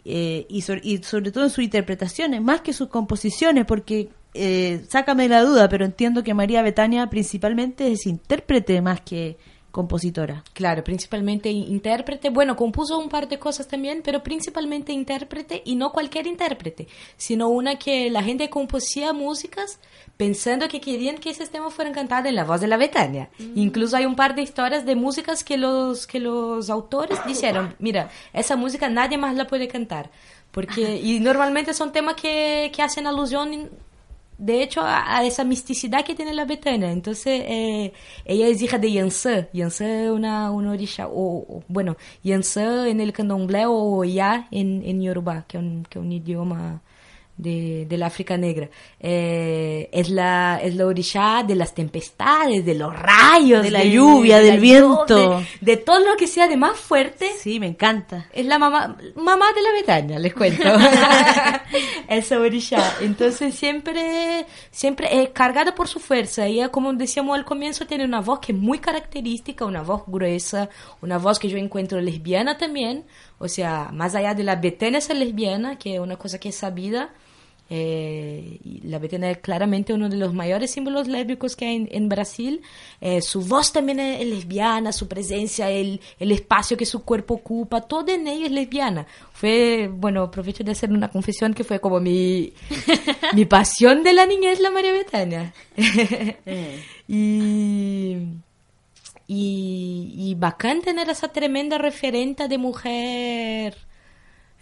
[0.04, 5.28] Eh, y, y, sobre todo en sus interpretaciones, más que sus composiciones, porque eh, sácame
[5.28, 9.36] la duda, pero entiendo que María Betania principalmente es intérprete más que,
[9.70, 10.44] compositora.
[10.52, 12.30] Claro, principalmente intérprete.
[12.30, 17.48] Bueno, compuso un par de cosas también, pero principalmente intérprete y no cualquier intérprete, sino
[17.48, 19.78] una que la gente composía músicas
[20.16, 23.30] pensando que querían que ese tema fuera cantado en la voz de la Betania.
[23.38, 23.58] Mm.
[23.58, 28.10] Incluso hay un par de historias de músicas que los, que los autores dijeron, mira,
[28.32, 30.10] esa música nadie más la puede cantar.
[30.50, 33.70] Porque, y normalmente son temas que, que hacen alusión
[34.40, 36.90] de hecho, a, esa misticidad que tiene la Betania.
[36.90, 37.92] Entonces, eh,
[38.24, 39.50] ella es hija de Yansé.
[39.52, 45.02] Yansé es una, una orilla, o, bueno, Yansé en el candomblé o Ya en, en
[45.02, 46.80] Yoruba, que es un, que un idioma
[47.40, 48.68] de, del África Negra.
[48.98, 54.38] Eh, es, la, es la orilla de las tempestades, de los rayos, de la lluvia,
[54.40, 55.42] del viento.
[55.60, 57.30] de, todo lo que sea de más fuerte.
[57.38, 58.26] Sí, me encanta.
[58.32, 60.64] Es la mamá, mamá de la Betania, les cuento.
[62.08, 62.96] Esa orilla.
[63.00, 66.46] Entonces siempre, siempre es cargada por su fuerza.
[66.46, 70.68] Ella, como decíamos al comienzo, tiene una voz que es muy característica, una voz gruesa,
[71.00, 73.04] una voz que yo encuentro lesbiana también.
[73.38, 76.56] O sea, más allá de la Betania ser lesbiana, que es una cosa que es
[76.56, 77.10] sabida,
[77.72, 82.62] eh, la Betania es claramente uno de los mayores símbolos lésbicos que hay en, Brasil.
[83.00, 87.82] Eh, su voz también es, lesbiana, su presencia, el, el, espacio que su cuerpo ocupa,
[87.82, 89.06] todo en ella es lesbiana.
[89.32, 92.52] Fue, bueno, aprovecho de hacer una confesión que fue como mi,
[93.34, 95.54] mi pasión de la niñez, la María Betania.
[95.76, 96.82] Eh.
[97.06, 98.16] y,
[99.28, 103.89] y, y bacán tener esa tremenda referente de mujer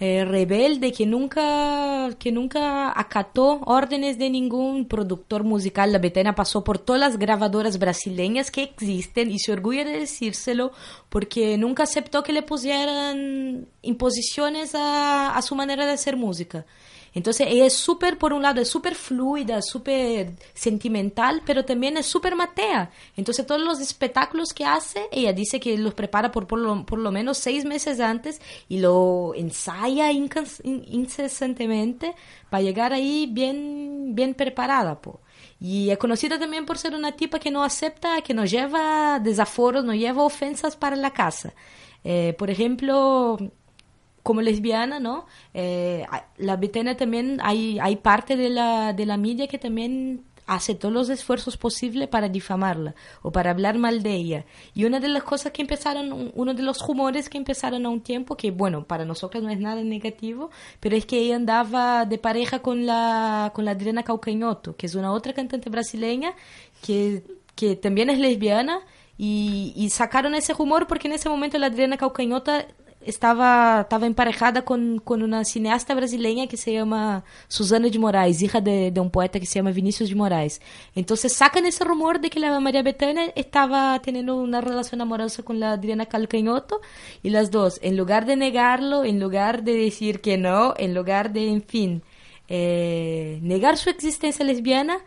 [0.01, 5.90] eh, rebelde que nunca, que nunca acató órdenes de ningún productor musical.
[5.90, 10.70] La Betena pasó por todas las grabadoras brasileñas que existen y se orgulla de decírselo
[11.09, 16.67] porque nunca aceptó que le pusieran imposiciones a, a su manera de hacer música.
[17.15, 22.07] Entonces ella es súper, por un lado, es súper fluida, súper sentimental, pero también es
[22.07, 22.93] súper matea.
[23.17, 27.39] Entonces todos los espectáculos que hace, ella dice que los prepara por, por, lo, menos
[27.39, 32.15] seis meses antes y lo ensaya incesantemente
[32.51, 35.01] para llegar ahí bien, bien preparada.
[35.01, 35.21] Po.
[35.61, 39.85] Y es conocida también por ser una tipa que no acepta, que no lleva desaforos,
[39.85, 41.53] no lleva ofensas para la casa.
[42.05, 43.37] Eh, por ejemplo,
[44.23, 45.27] como lesbiana, ¿no?
[45.55, 46.07] Eh,
[46.37, 50.92] la Betania también, hay, hay parte de la, de la media que también hace todos
[50.92, 54.44] los esfuerzos posibles para difamarla o para hablar mal de ella.
[54.74, 58.01] Y una de las cosas que empezaron, uno de los rumores que empezaron a un
[58.01, 62.16] tiempo, que bueno, para nosotros no es nada negativo, pero es que ella andaba de
[62.16, 66.32] pareja con la, con la Adriana Caucañoto, que es una otra cantante brasileña
[66.84, 67.22] que,
[67.55, 68.80] que también es lesbiana.
[69.20, 72.68] Y, sacaron ese rumor porque en ese momento la Adriana Caucañota
[73.09, 78.61] estaba, estaba emparejada con, con una cineasta brasileña que se llama Susana de Moraes, hija
[78.61, 80.61] de, de un poeta que se llama Vinicius de Moraes.
[80.95, 85.59] Entonces sacan ese rumor de que la María Bethânia estaba teniendo una relación amorosa con
[85.59, 86.81] la Adriana Calcañoto
[87.23, 91.33] y las dos, en lugar de negarlo, en lugar de decir que no, en lugar
[91.33, 92.03] de, en fin,
[92.49, 94.99] eh, negar su existencia lesbiana,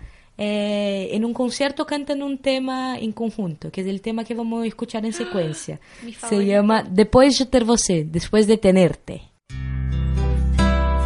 [0.44, 4.64] eh, en un concierto cantan un tema en conjunto, que es el tema que vamos
[4.64, 5.80] a escuchar en secuencia.
[6.28, 9.22] Se llama Después de ter você, después de tenerte.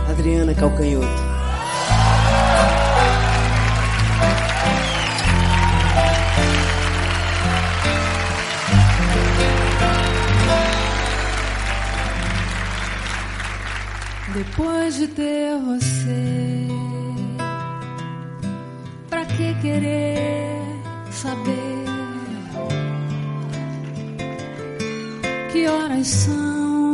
[0.08, 1.06] Adriana Calcanhoto.
[14.34, 16.85] Depois de ter você
[19.38, 20.62] Que querer
[21.12, 21.86] saber
[25.52, 26.94] que horas são?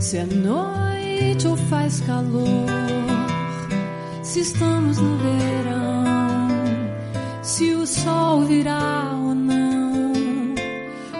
[0.00, 2.66] Se é noite ou faz calor?
[4.22, 6.04] Se estamos no verão?
[7.42, 10.12] Se o sol virá ou não?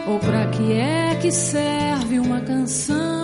[0.07, 3.24] Ou pra que é que serve uma canção?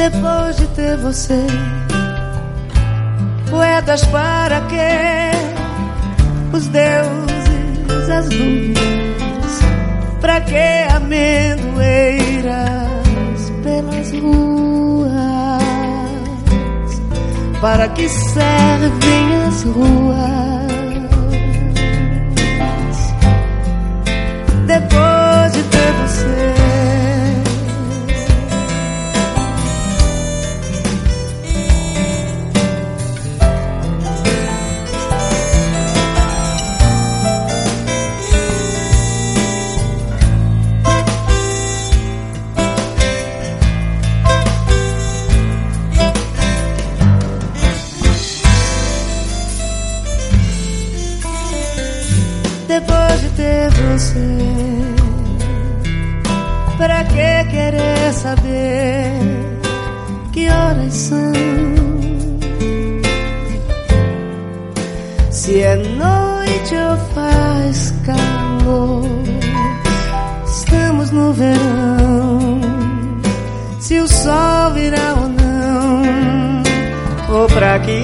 [0.00, 1.46] Depois de ter você.
[3.50, 5.30] Poetas para quê?
[6.54, 9.60] Os deuses, as luzes,
[10.22, 10.56] para que
[10.96, 12.48] amendoeiras
[13.62, 15.10] pelas ruas?
[17.60, 20.70] Para que servem as ruas?
[24.66, 26.49] Depois de ter você.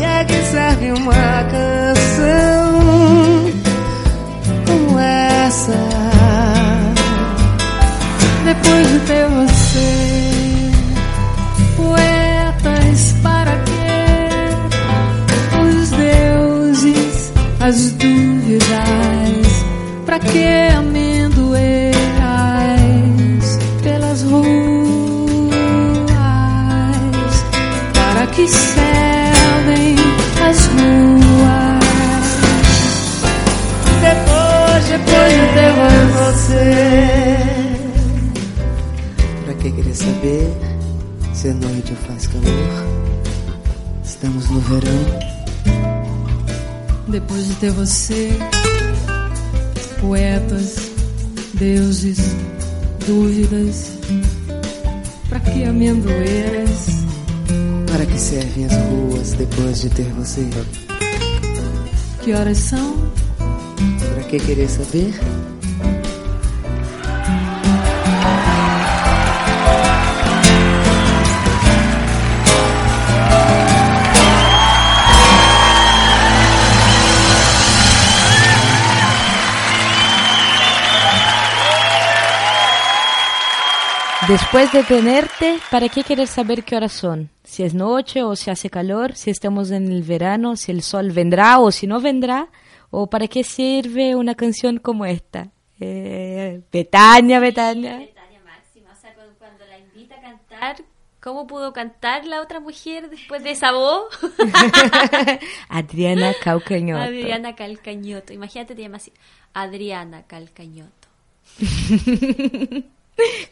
[0.06, 2.46] É que serve uma canção?
[8.46, 10.70] depois de ter você.
[11.76, 13.72] Poetas, para quê?
[15.62, 18.66] Os deuses, as dúvidas,
[20.04, 20.38] para que
[35.54, 35.72] ter
[36.24, 37.16] você
[39.66, 40.52] que querer saber
[41.34, 42.46] se é noite ou faz calor.
[44.04, 45.18] Estamos no verão.
[47.08, 48.30] Depois de ter você,
[50.00, 50.90] poetas,
[51.54, 52.18] deuses,
[53.06, 53.92] dúvidas,
[55.28, 56.86] para que amendoeiras?
[57.90, 60.48] Para que servem as ruas depois de ter você?
[62.22, 63.05] Que horas são?
[64.26, 65.14] Para que querer saber?
[84.26, 87.30] Después de tenerte, ¿para qué querer saber qué horas son?
[87.44, 91.12] Si es noche o si hace calor, si estamos en el verano, si el sol
[91.12, 92.48] vendrá o si no vendrá,
[92.98, 95.50] o para qué sirve una canción como esta.
[95.78, 97.98] Eh, Betania, Betania.
[97.98, 100.76] Betania máxima, o sea, cuando la invita a cantar,
[101.20, 104.04] ¿Cómo pudo cantar la otra mujer después de esa voz?
[105.68, 107.02] Adriana Calcañoto.
[107.02, 108.32] Adriana Calcañoto.
[108.32, 109.12] Imagínate, te llamas así.
[109.52, 111.08] Adriana Calcañoto.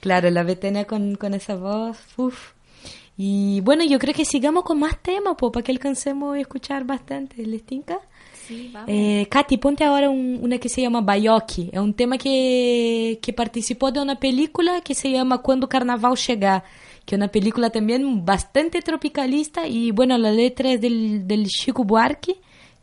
[0.00, 1.98] claro, la Betania con, con esa voz.
[2.16, 2.52] Uf.
[3.18, 6.84] Y bueno, yo creo que sigamos con más temas, po, para que alcancemos a escuchar
[6.84, 7.44] bastante.
[7.44, 8.00] ¿Les tinca?
[8.46, 8.88] Sí, vamos.
[8.88, 11.70] Eh, Katy, ponte ahora un- una que se llama Baioque.
[11.72, 16.14] É um tema que, que participou de uma película que se llama Quando o Carnaval
[16.16, 16.62] Chegar,
[17.06, 21.84] que é uma película também bastante tropicalista y bueno, la letra es del, del Chico
[21.84, 22.36] Buarque,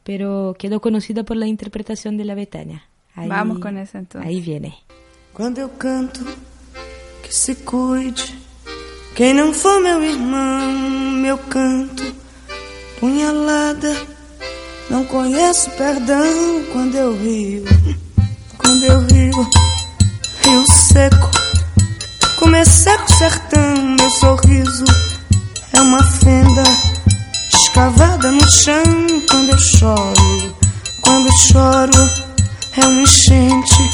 [0.04, 2.84] pero quedó conocida por la interpretación de la Betania.
[3.16, 4.28] Vamos con esa entonces.
[4.28, 4.74] Ahí viene.
[5.34, 6.22] Quando eu canto,
[7.24, 8.22] que se cuide.
[9.16, 10.72] Quem não for meu irmão,
[11.22, 12.04] meu canto,
[13.00, 13.94] punhalada.
[14.92, 17.64] Não conheço perdão quando eu rio.
[18.58, 19.50] Quando eu rio,
[20.44, 21.32] rio seco.
[22.38, 24.84] Como é seco sertão, meu sorriso
[25.72, 26.64] é uma fenda
[27.54, 28.84] escavada no chão.
[29.30, 30.56] Quando eu choro,
[31.00, 32.10] quando eu choro,
[32.76, 33.90] é um enchente.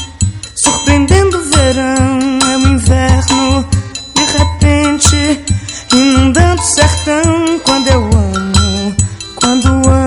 [0.56, 3.70] Surpreendendo o verão, é o inverno,
[4.16, 5.46] de repente,
[5.94, 7.60] inundando o sertão.
[7.64, 8.96] Quando eu amo,
[9.36, 10.07] quando amo,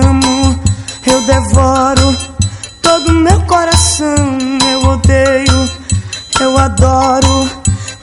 [1.31, 2.17] devoro
[2.81, 4.37] todo meu coração.
[4.69, 5.69] Eu odeio,
[6.41, 7.49] eu adoro,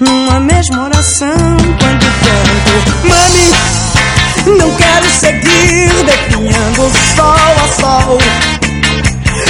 [0.01, 1.57] numa mesma oração.
[1.79, 8.19] Quando canto, mami, não quero seguir definhando sol a sol.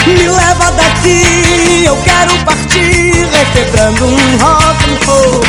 [0.09, 5.43] Me leva daqui, eu quero partir, requebrando um rock and roll.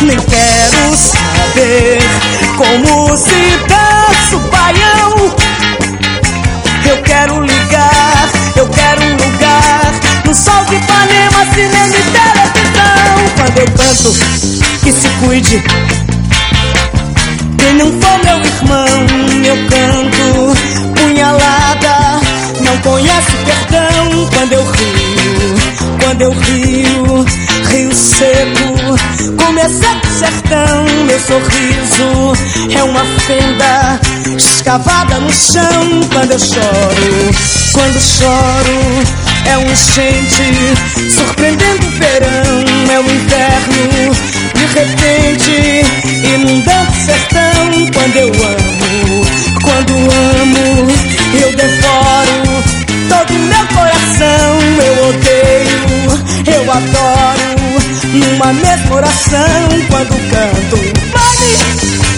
[0.00, 1.98] Nem quero saber
[2.56, 5.63] como se dança o.
[6.86, 9.92] Eu quero ligar, eu quero um lugar
[10.24, 13.04] no sol de Ipanema, cinema e televisão.
[13.36, 14.12] Quando eu canto,
[14.82, 15.62] que se cuide.
[17.58, 19.06] Quem não for meu irmão,
[19.40, 22.20] meu canto, punhalada,
[22.60, 24.28] não conhece perdão.
[24.34, 25.54] Quando eu rio,
[26.02, 27.26] quando eu rio,
[27.70, 30.84] rio seco, como é sertão.
[31.06, 34.00] Meu sorriso é uma fenda
[34.64, 36.00] escavada no chão.
[36.10, 37.30] Quando eu choro,
[37.72, 38.80] quando choro,
[39.44, 42.64] é um enchente surpreendendo o verão.
[42.90, 44.14] É o inverno,
[44.54, 45.82] de repente,
[46.34, 47.92] inundando o sertão.
[47.92, 49.24] Quando eu amo,
[49.62, 50.90] quando amo,
[51.42, 52.64] eu devoro
[53.10, 54.58] todo meu coração.
[54.82, 57.54] Eu odeio, eu adoro,
[58.14, 59.68] numa mesma oração.
[59.90, 60.76] Quando canto,
[61.12, 62.13] vai!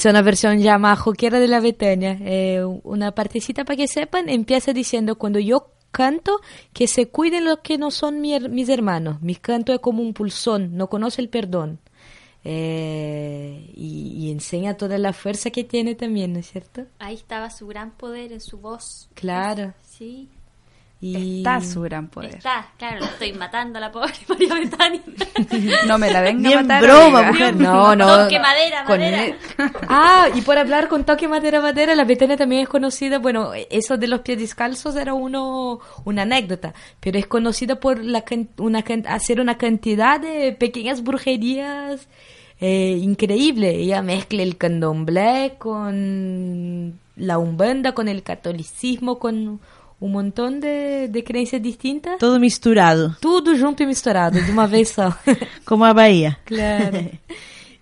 [0.00, 2.16] Es una versión ya más joquera de la Betania.
[2.22, 6.40] Eh, una partecita para que sepan, empieza diciendo, cuando yo canto,
[6.72, 9.20] que se cuiden los que no son mi mis hermanos.
[9.20, 11.80] Mi canto es como un pulsón, no conoce el perdón.
[12.44, 16.86] Eh, y, y enseña toda la fuerza que tiene también, ¿no es cierto?
[16.98, 19.10] Ahí estaba su gran poder en su voz.
[19.12, 19.74] Claro.
[19.82, 20.30] Sí.
[21.02, 21.38] Y...
[21.38, 22.34] Está su gran poder.
[22.36, 25.00] Está, claro, la estoy matando a la pobre María Betania.
[25.86, 26.82] No me la venga Ni a en matar.
[26.82, 27.56] broma, mujer.
[27.56, 28.24] No, no.
[28.24, 29.24] Toque madera, Con madera.
[29.24, 29.36] el-
[29.88, 33.96] Ah, y por hablar con toque madera madera, la Betania también es conocida, bueno, eso
[33.96, 38.82] de los pies descalzos era uno una anécdota, pero es conocida por la can- una
[38.82, 42.08] can- hacer una cantidad de pequeñas brujerías
[42.60, 43.70] eh, increíble.
[43.70, 49.60] Ella mezcla el candomblé con la umbanda, con el catolicismo, con
[50.00, 52.18] un montón de, de creencias distintas.
[52.18, 53.16] Todo misturado.
[53.20, 55.14] Tudo junto e misturado, de uma vez só.
[55.64, 56.38] Como a Bahía.
[56.44, 56.98] Claro.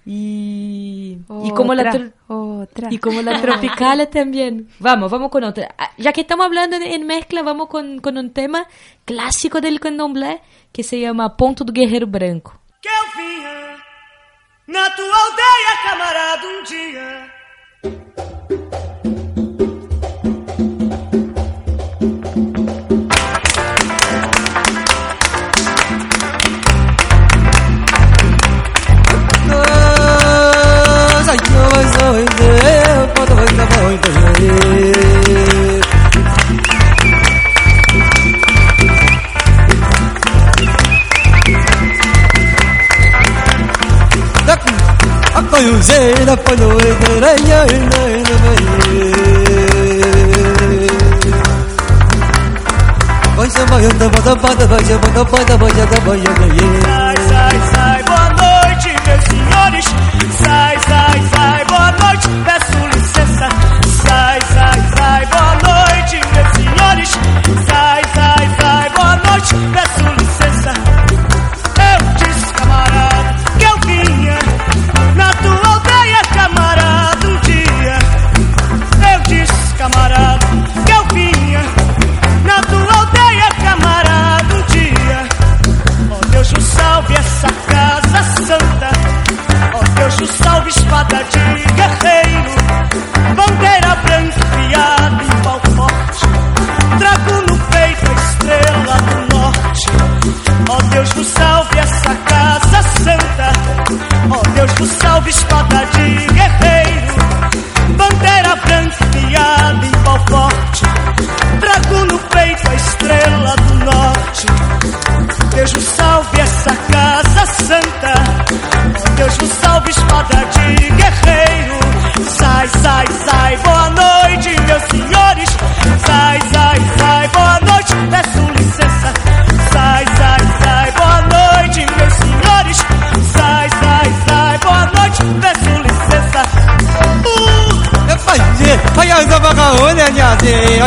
[0.05, 4.69] Y, y como la Otra, y como la tropical también.
[4.79, 5.75] Vamos, vamos con otra.
[5.79, 8.67] Ah, Ya que estamos hablando en, en mezcla, vamos con, con un tema
[9.05, 10.41] clásico del candomblé
[10.73, 12.59] que se llama Ponto do Guerreiro Branco.
[12.81, 13.77] Que eu vinha
[14.67, 17.38] na tua aldeia, camarada, um dia.
[45.81, 46.59] Sai, sai,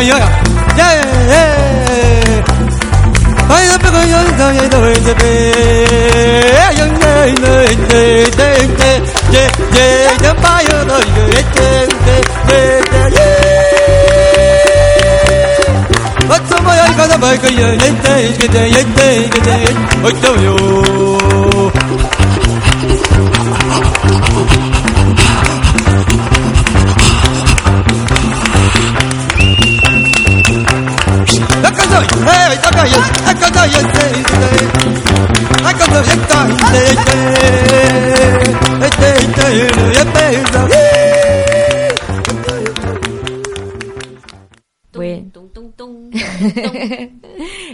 [0.01, 0.17] yo
[0.77, 1.53] yeah
[3.53, 5.29] ay da pego yo da yo da yo da
[6.77, 7.53] yo ne ne
[7.89, 8.01] ne
[8.37, 8.49] te
[8.79, 8.91] te
[9.33, 9.43] ye
[9.75, 9.85] ye
[10.23, 11.23] da pa yo da yo
[11.55, 12.57] te te te
[12.91, 13.27] te ye
[16.29, 16.87] What's up, my guy?
[16.95, 19.75] Come on, come on, get it, get it, get it, get it.
[20.03, 20.55] Oh, do you?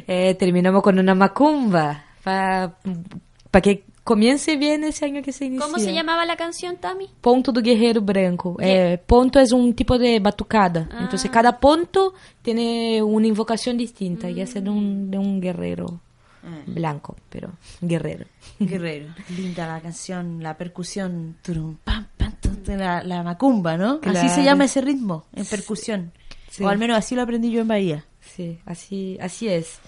[0.10, 2.03] Eh, terminamos con una macumba.
[2.24, 5.66] Para que comience bien ese año que se inicia.
[5.66, 7.10] ¿Cómo se llamaba la canción, Tami?
[7.22, 8.55] Ponto do Guerreiro Branco.
[8.60, 10.88] Eh, ponto es un tipo de batucada.
[10.91, 10.99] Ah.
[11.03, 15.99] Entonces cada punto tiene una invocación distinta y ese de un, de un guerrero
[16.66, 17.51] blanco, pero
[17.82, 18.26] guerrero.
[18.58, 19.08] Guerrero.
[19.38, 21.36] Linda la canción, la percusión.
[21.43, 23.99] turum, pam, pam, tum, tum, la, la macumba, ¿no?
[24.01, 24.43] Así se Claro.
[24.43, 26.12] llama ese ritmo, en percusión.
[26.49, 26.64] Sí.
[26.64, 28.05] O al menos así lo aprendí yo en Bahía.
[28.22, 29.80] Sí, así, así es.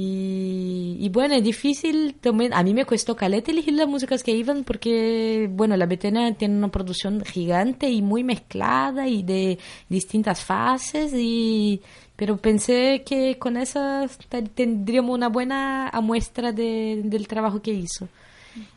[0.00, 2.54] Y, y bueno, es difícil también.
[2.54, 6.56] A mí me costó caleta elegir las músicas que iban porque, bueno, la Betania tiene
[6.56, 11.12] una producción gigante y muy mezclada y de distintas fases.
[11.16, 11.80] Y,
[12.14, 18.06] pero pensé que con esas te- tendríamos una buena muestra de, del trabajo que hizo.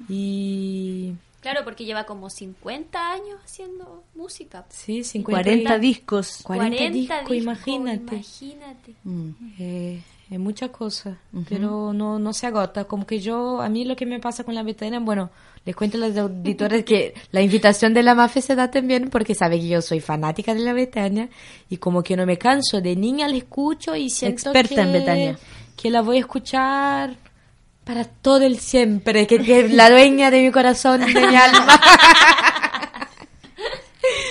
[0.09, 4.65] Y Claro, porque lleva como 50 años haciendo música.
[4.69, 6.39] sí, 50 40 discos.
[6.43, 8.15] 40 discos, imagínate.
[8.15, 8.95] Imagínate.
[9.59, 10.01] Eh,
[10.31, 11.17] es mucha cosa,
[11.49, 12.85] pero no, no se agota.
[12.85, 15.29] Como que yo, a mí lo que me pasa con la Betania, bueno,
[15.65, 19.35] les cuento a los auditores que la invitación de la MAFE se da también porque
[19.35, 21.27] sabe que yo soy fanática de la Betania
[21.69, 22.79] y como que no me canso.
[22.79, 25.39] De niña la escucho y siento Experta que, en Betania.
[25.75, 27.17] que la voy a escuchar
[27.83, 31.81] para todo el siempre, que, que es la dueña de mi corazón, de mi alma.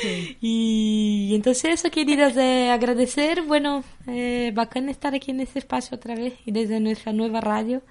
[0.41, 6.15] Y entonces eso, queridas, de agradecer, bueno, eh, bacán estar aquí en este espacio otra
[6.15, 7.83] vez y desde nuestra nueva radio.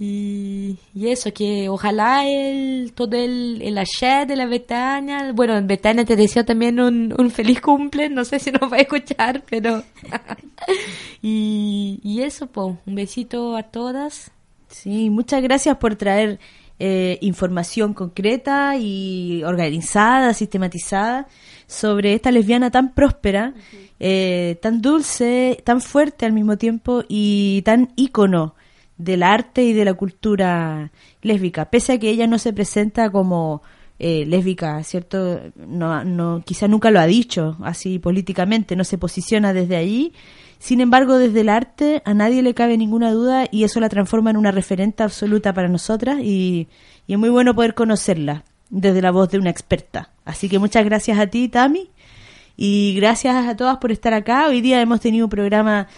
[0.00, 6.04] Y, y eso, que ojalá el, todo el, el axé de la Betania, bueno, Betania
[6.04, 9.82] te deseo también un, un feliz cumple, no sé si nos va a escuchar, pero...
[11.22, 14.30] y, y eso, pues, un besito a todas.
[14.68, 16.38] Sí, muchas gracias por traer
[16.78, 21.26] eh, información concreta y organizada, sistematizada
[21.66, 23.54] sobre esta lesbiana tan próspera,
[24.00, 28.54] eh, tan dulce, tan fuerte al mismo tiempo y tan ícono
[28.96, 30.90] del arte y de la cultura
[31.22, 33.62] lésbica, pese a que ella no se presenta como
[33.98, 35.40] eh, lésbica, ¿cierto?
[35.56, 40.12] No, no, quizá nunca lo ha dicho así políticamente, no se posiciona desde allí.
[40.58, 44.30] Sin embargo, desde el arte a nadie le cabe ninguna duda y eso la transforma
[44.30, 46.68] en una referente absoluta para nosotras y,
[47.06, 50.10] y es muy bueno poder conocerla desde la voz de una experta.
[50.24, 51.90] Así que muchas gracias a ti, Tami,
[52.56, 54.48] y gracias a todas por estar acá.
[54.48, 55.88] Hoy día hemos tenido un programa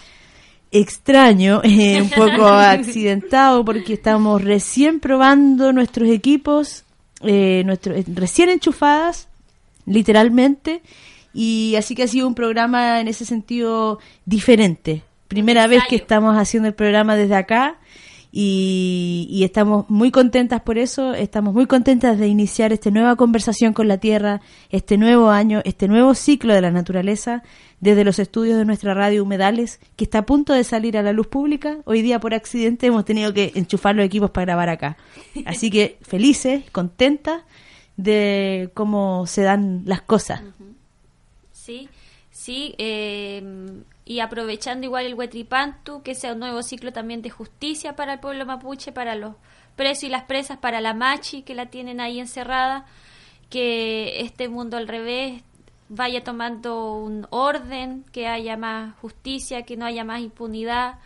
[0.71, 6.85] extraño, eh, un poco accidentado, porque estamos recién probando nuestros equipos,
[7.21, 9.27] eh, nuestro, eh, recién enchufadas,
[9.85, 10.81] literalmente,
[11.33, 15.03] y así que ha sido un programa en ese sentido diferente.
[15.27, 17.77] Primera vez que estamos haciendo el programa desde acá
[18.33, 23.73] y, y estamos muy contentas por eso, estamos muy contentas de iniciar esta nueva conversación
[23.73, 27.43] con la Tierra, este nuevo año, este nuevo ciclo de la naturaleza
[27.81, 31.11] desde los estudios de nuestra radio Humedales, que está a punto de salir a la
[31.11, 31.79] luz pública.
[31.85, 34.97] Hoy día por accidente hemos tenido que enchufar los equipos para grabar acá.
[35.45, 37.41] Así que felices, contentas
[37.97, 40.41] de cómo se dan las cosas.
[41.61, 41.89] Sí,
[42.31, 47.95] sí, eh, y aprovechando igual el Huetripantu, que sea un nuevo ciclo también de justicia
[47.95, 49.35] para el pueblo mapuche, para los
[49.75, 52.87] presos y las presas, para la machi que la tienen ahí encerrada,
[53.51, 55.43] que este mundo al revés
[55.87, 60.97] vaya tomando un orden, que haya más justicia, que no haya más impunidad,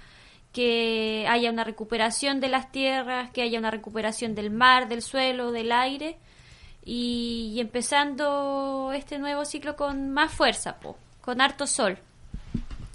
[0.53, 5.51] que haya una recuperación de las tierras, que haya una recuperación del mar, del suelo,
[5.51, 6.17] del aire,
[6.85, 11.97] y, empezando este nuevo ciclo con más fuerza, po, con harto sol.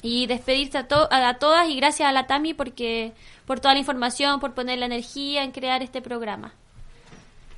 [0.02, 3.12] Y despedirse a, to a, todas y gracias a la Tami porque
[3.44, 6.54] por toda la información, por poner la energía en crear este programa.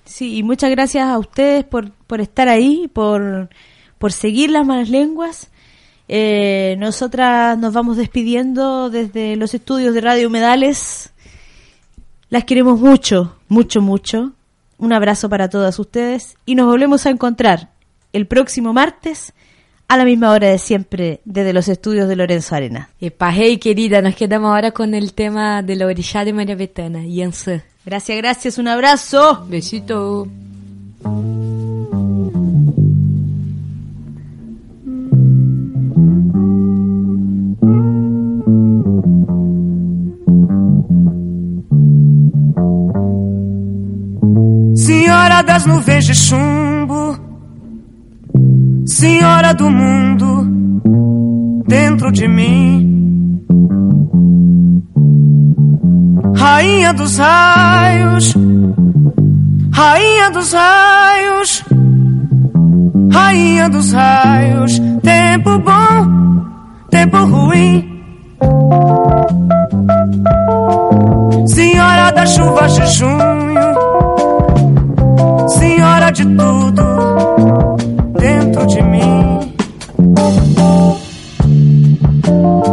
[0.04, 3.48] Sí, y muchas gracias a ustedes por, por estar ahí, por,
[3.98, 5.50] por seguir las malas lenguas.
[6.08, 11.12] Eh, nosotras nos vamos despidiendo desde los estudios de Radio Humedales.
[12.28, 14.32] Las queremos mucho, mucho, mucho.
[14.82, 17.70] Un abrazo para todas ustedes y nos volvemos a encontrar
[18.12, 19.32] el próximo martes
[19.86, 22.90] a la misma hora de siempre desde los estudios de Lorenzo Arena.
[23.00, 27.06] Epa, hey querida, nos quedamos ahora con el tema de la orilla de María Betana,
[27.06, 27.62] Yanse.
[27.86, 29.46] Gracias, gracias, un abrazo.
[29.48, 30.26] Besito.
[44.82, 47.16] Senhora das nuvens de chumbo,
[48.84, 53.44] Senhora do mundo dentro de mim,
[56.34, 58.34] Rainha dos raios,
[59.72, 61.64] Rainha dos raios,
[63.12, 66.44] Rainha dos raios, tempo bom,
[66.90, 67.88] tempo ruim.
[71.46, 73.71] Senhora das chuvas de junho,
[76.12, 77.76] de tudo
[78.18, 79.54] dentro de mim.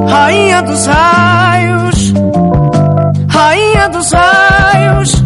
[0.07, 2.13] Rainha dos raios,
[3.29, 5.23] Rainha dos raios,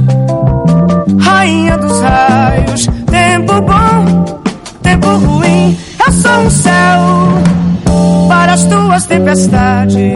[1.19, 2.87] Rainha dos raios.
[3.09, 4.41] Tempo bom,
[4.83, 5.77] tempo ruim.
[6.05, 7.01] Eu sou um céu
[8.29, 10.13] para as tuas tempestades.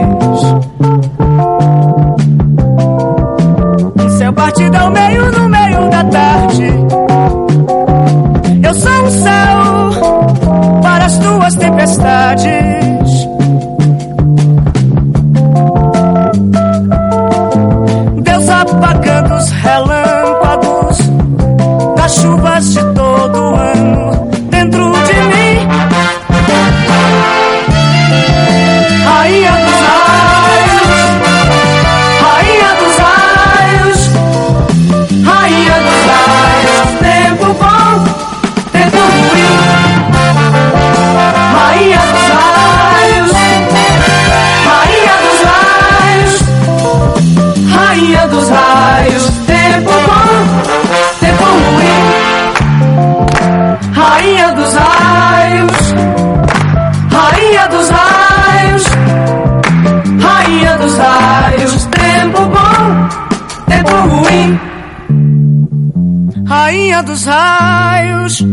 [66.88, 68.44] Rainha dos raios,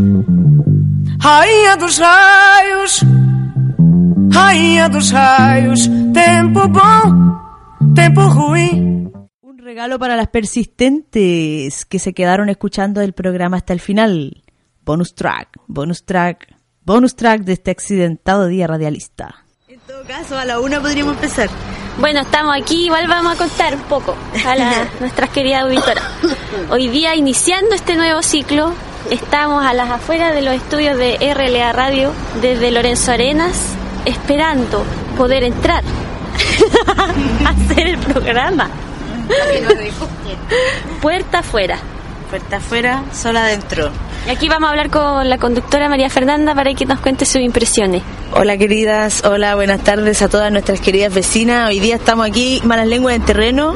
[1.24, 3.06] rainha dos raios,
[4.30, 9.10] rainha dos raios, tempo bom, tempo ruim.
[9.42, 14.44] Un regalo para las persistentes que se quedaron escuchando el programa hasta el final.
[14.84, 19.46] Bonus track, bonus track, bonus track de este accidentado día radialista.
[19.70, 21.48] En todo caso, a la una podríamos empezar.
[21.98, 24.16] Bueno, estamos aquí, igual vamos a contar un poco
[24.46, 26.04] a la, nuestras queridas auditoras.
[26.70, 28.74] Hoy día, iniciando este nuevo ciclo,
[29.10, 34.84] estamos a las afueras de los estudios de RLA Radio, desde Lorenzo Arenas, esperando
[35.18, 35.84] poder entrar
[37.46, 38.70] a hacer el programa.
[41.02, 41.80] Puerta afuera.
[42.30, 43.90] Puerta afuera, sola adentro.
[44.26, 47.42] Y aquí vamos a hablar con la conductora María Fernanda para que nos cuente sus
[47.42, 48.02] impresiones.
[48.34, 51.70] Hola queridas, hola, buenas tardes a todas nuestras queridas vecinas.
[51.70, 53.76] Hoy día estamos aquí, malas lenguas en terreno,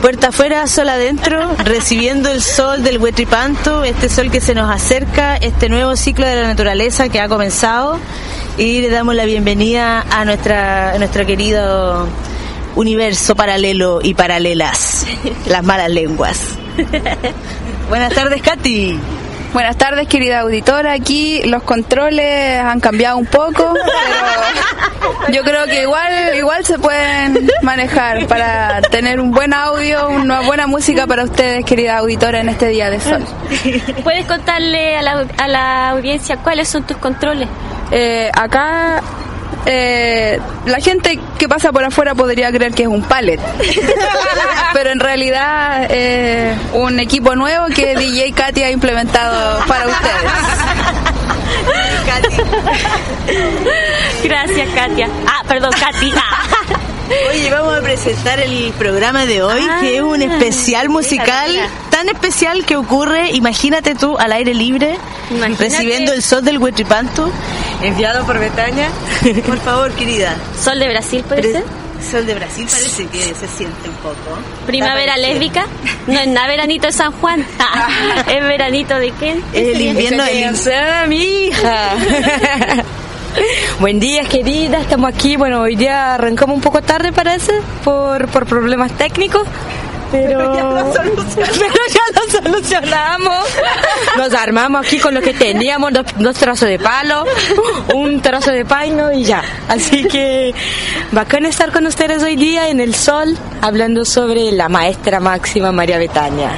[0.00, 5.36] puerta afuera, sol adentro, recibiendo el sol del Huetripanto, este sol que se nos acerca,
[5.36, 7.98] este nuevo ciclo de la naturaleza que ha comenzado.
[8.58, 12.06] Y le damos la bienvenida a nuestra, a nuestro querido
[12.76, 15.04] universo paralelo y paralelas,
[15.46, 16.38] las malas lenguas.
[17.88, 18.96] Buenas tardes, Katy.
[19.52, 20.92] Buenas tardes, querida auditora.
[20.92, 23.74] Aquí los controles han cambiado un poco,
[25.26, 30.42] pero yo creo que igual igual se pueden manejar para tener un buen audio, una
[30.42, 33.24] buena música para ustedes, querida auditora, en este día de sol.
[34.04, 37.48] ¿Puedes contarle a la, a la audiencia cuáles son tus controles?
[37.90, 39.02] Eh, acá
[39.66, 43.40] eh, la gente que pasa por afuera podría creer que es un pallet,
[44.72, 50.32] pero en realidad es un equipo nuevo que DJ Katy ha implementado para ustedes.
[54.24, 55.08] Gracias, Katia.
[55.26, 56.12] Ah, perdón, Katy.
[56.16, 56.46] Ah.
[57.28, 61.68] Oye, vamos a presentar el programa de hoy, que es un especial musical mira.
[61.90, 64.96] tan especial que ocurre, imagínate tú, al aire libre,
[65.30, 65.64] Imagínate.
[65.64, 67.28] recibiendo el sol del Huetripanto,
[67.82, 68.88] enviado por Betania.
[69.46, 70.36] Por favor, querida.
[70.62, 71.64] Sol de Brasil, puede Pre- ser.
[72.10, 74.38] Sol de Brasil parece que se siente un poco.
[74.66, 75.66] Primavera lésbica.
[76.06, 77.44] No es nada veranito de San Juan.
[78.26, 79.44] es veranito de quién?
[79.52, 81.90] Es el invierno del mi hija.
[83.80, 84.80] Buen día, querida.
[84.80, 85.36] Estamos aquí.
[85.36, 87.52] Bueno, hoy día arrancamos un poco tarde, parece,
[87.84, 89.46] por, por problemas técnicos.
[90.12, 90.64] Pero, ya
[92.14, 93.44] lo solucionamos.
[94.16, 97.24] Nos armamos aquí con lo que teníamos, dos, dos trazos de palo,
[97.94, 99.42] un trazo de paino y ya.
[99.68, 100.52] Así que
[101.12, 105.98] bacán estar con ustedes hoy día en el sol, hablando sobre la maestra máxima María
[105.98, 106.50] Betania.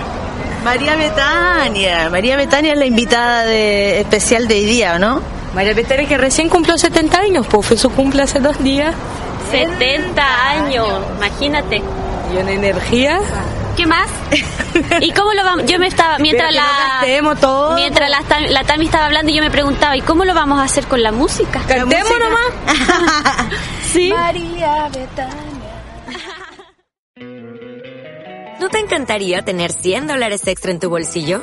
[0.64, 2.08] María Betania.
[2.08, 5.20] María Betania es la invitada de, especial de hoy día, ¿o no?
[5.54, 8.94] María Betania que recién cumplió 70 años, pues fue su cumple hace dos días.
[9.50, 10.88] 70 años.
[11.18, 11.82] Imagínate.
[12.32, 13.20] Y una energía.
[13.76, 14.08] ¿Qué más?
[15.00, 15.66] ¿Y cómo lo vamos?
[15.66, 17.74] Yo me estaba mientras Pero que no la cantemos todo.
[17.74, 20.60] mientras la, Tam- la Tami estaba hablando y yo me preguntaba, ¿y cómo lo vamos
[20.60, 21.60] a hacer con la música?
[21.66, 23.46] Cantemos nomás.
[23.92, 24.10] Sí.
[28.60, 31.42] ¿No te encantaría tener 100 dólares extra en tu bolsillo?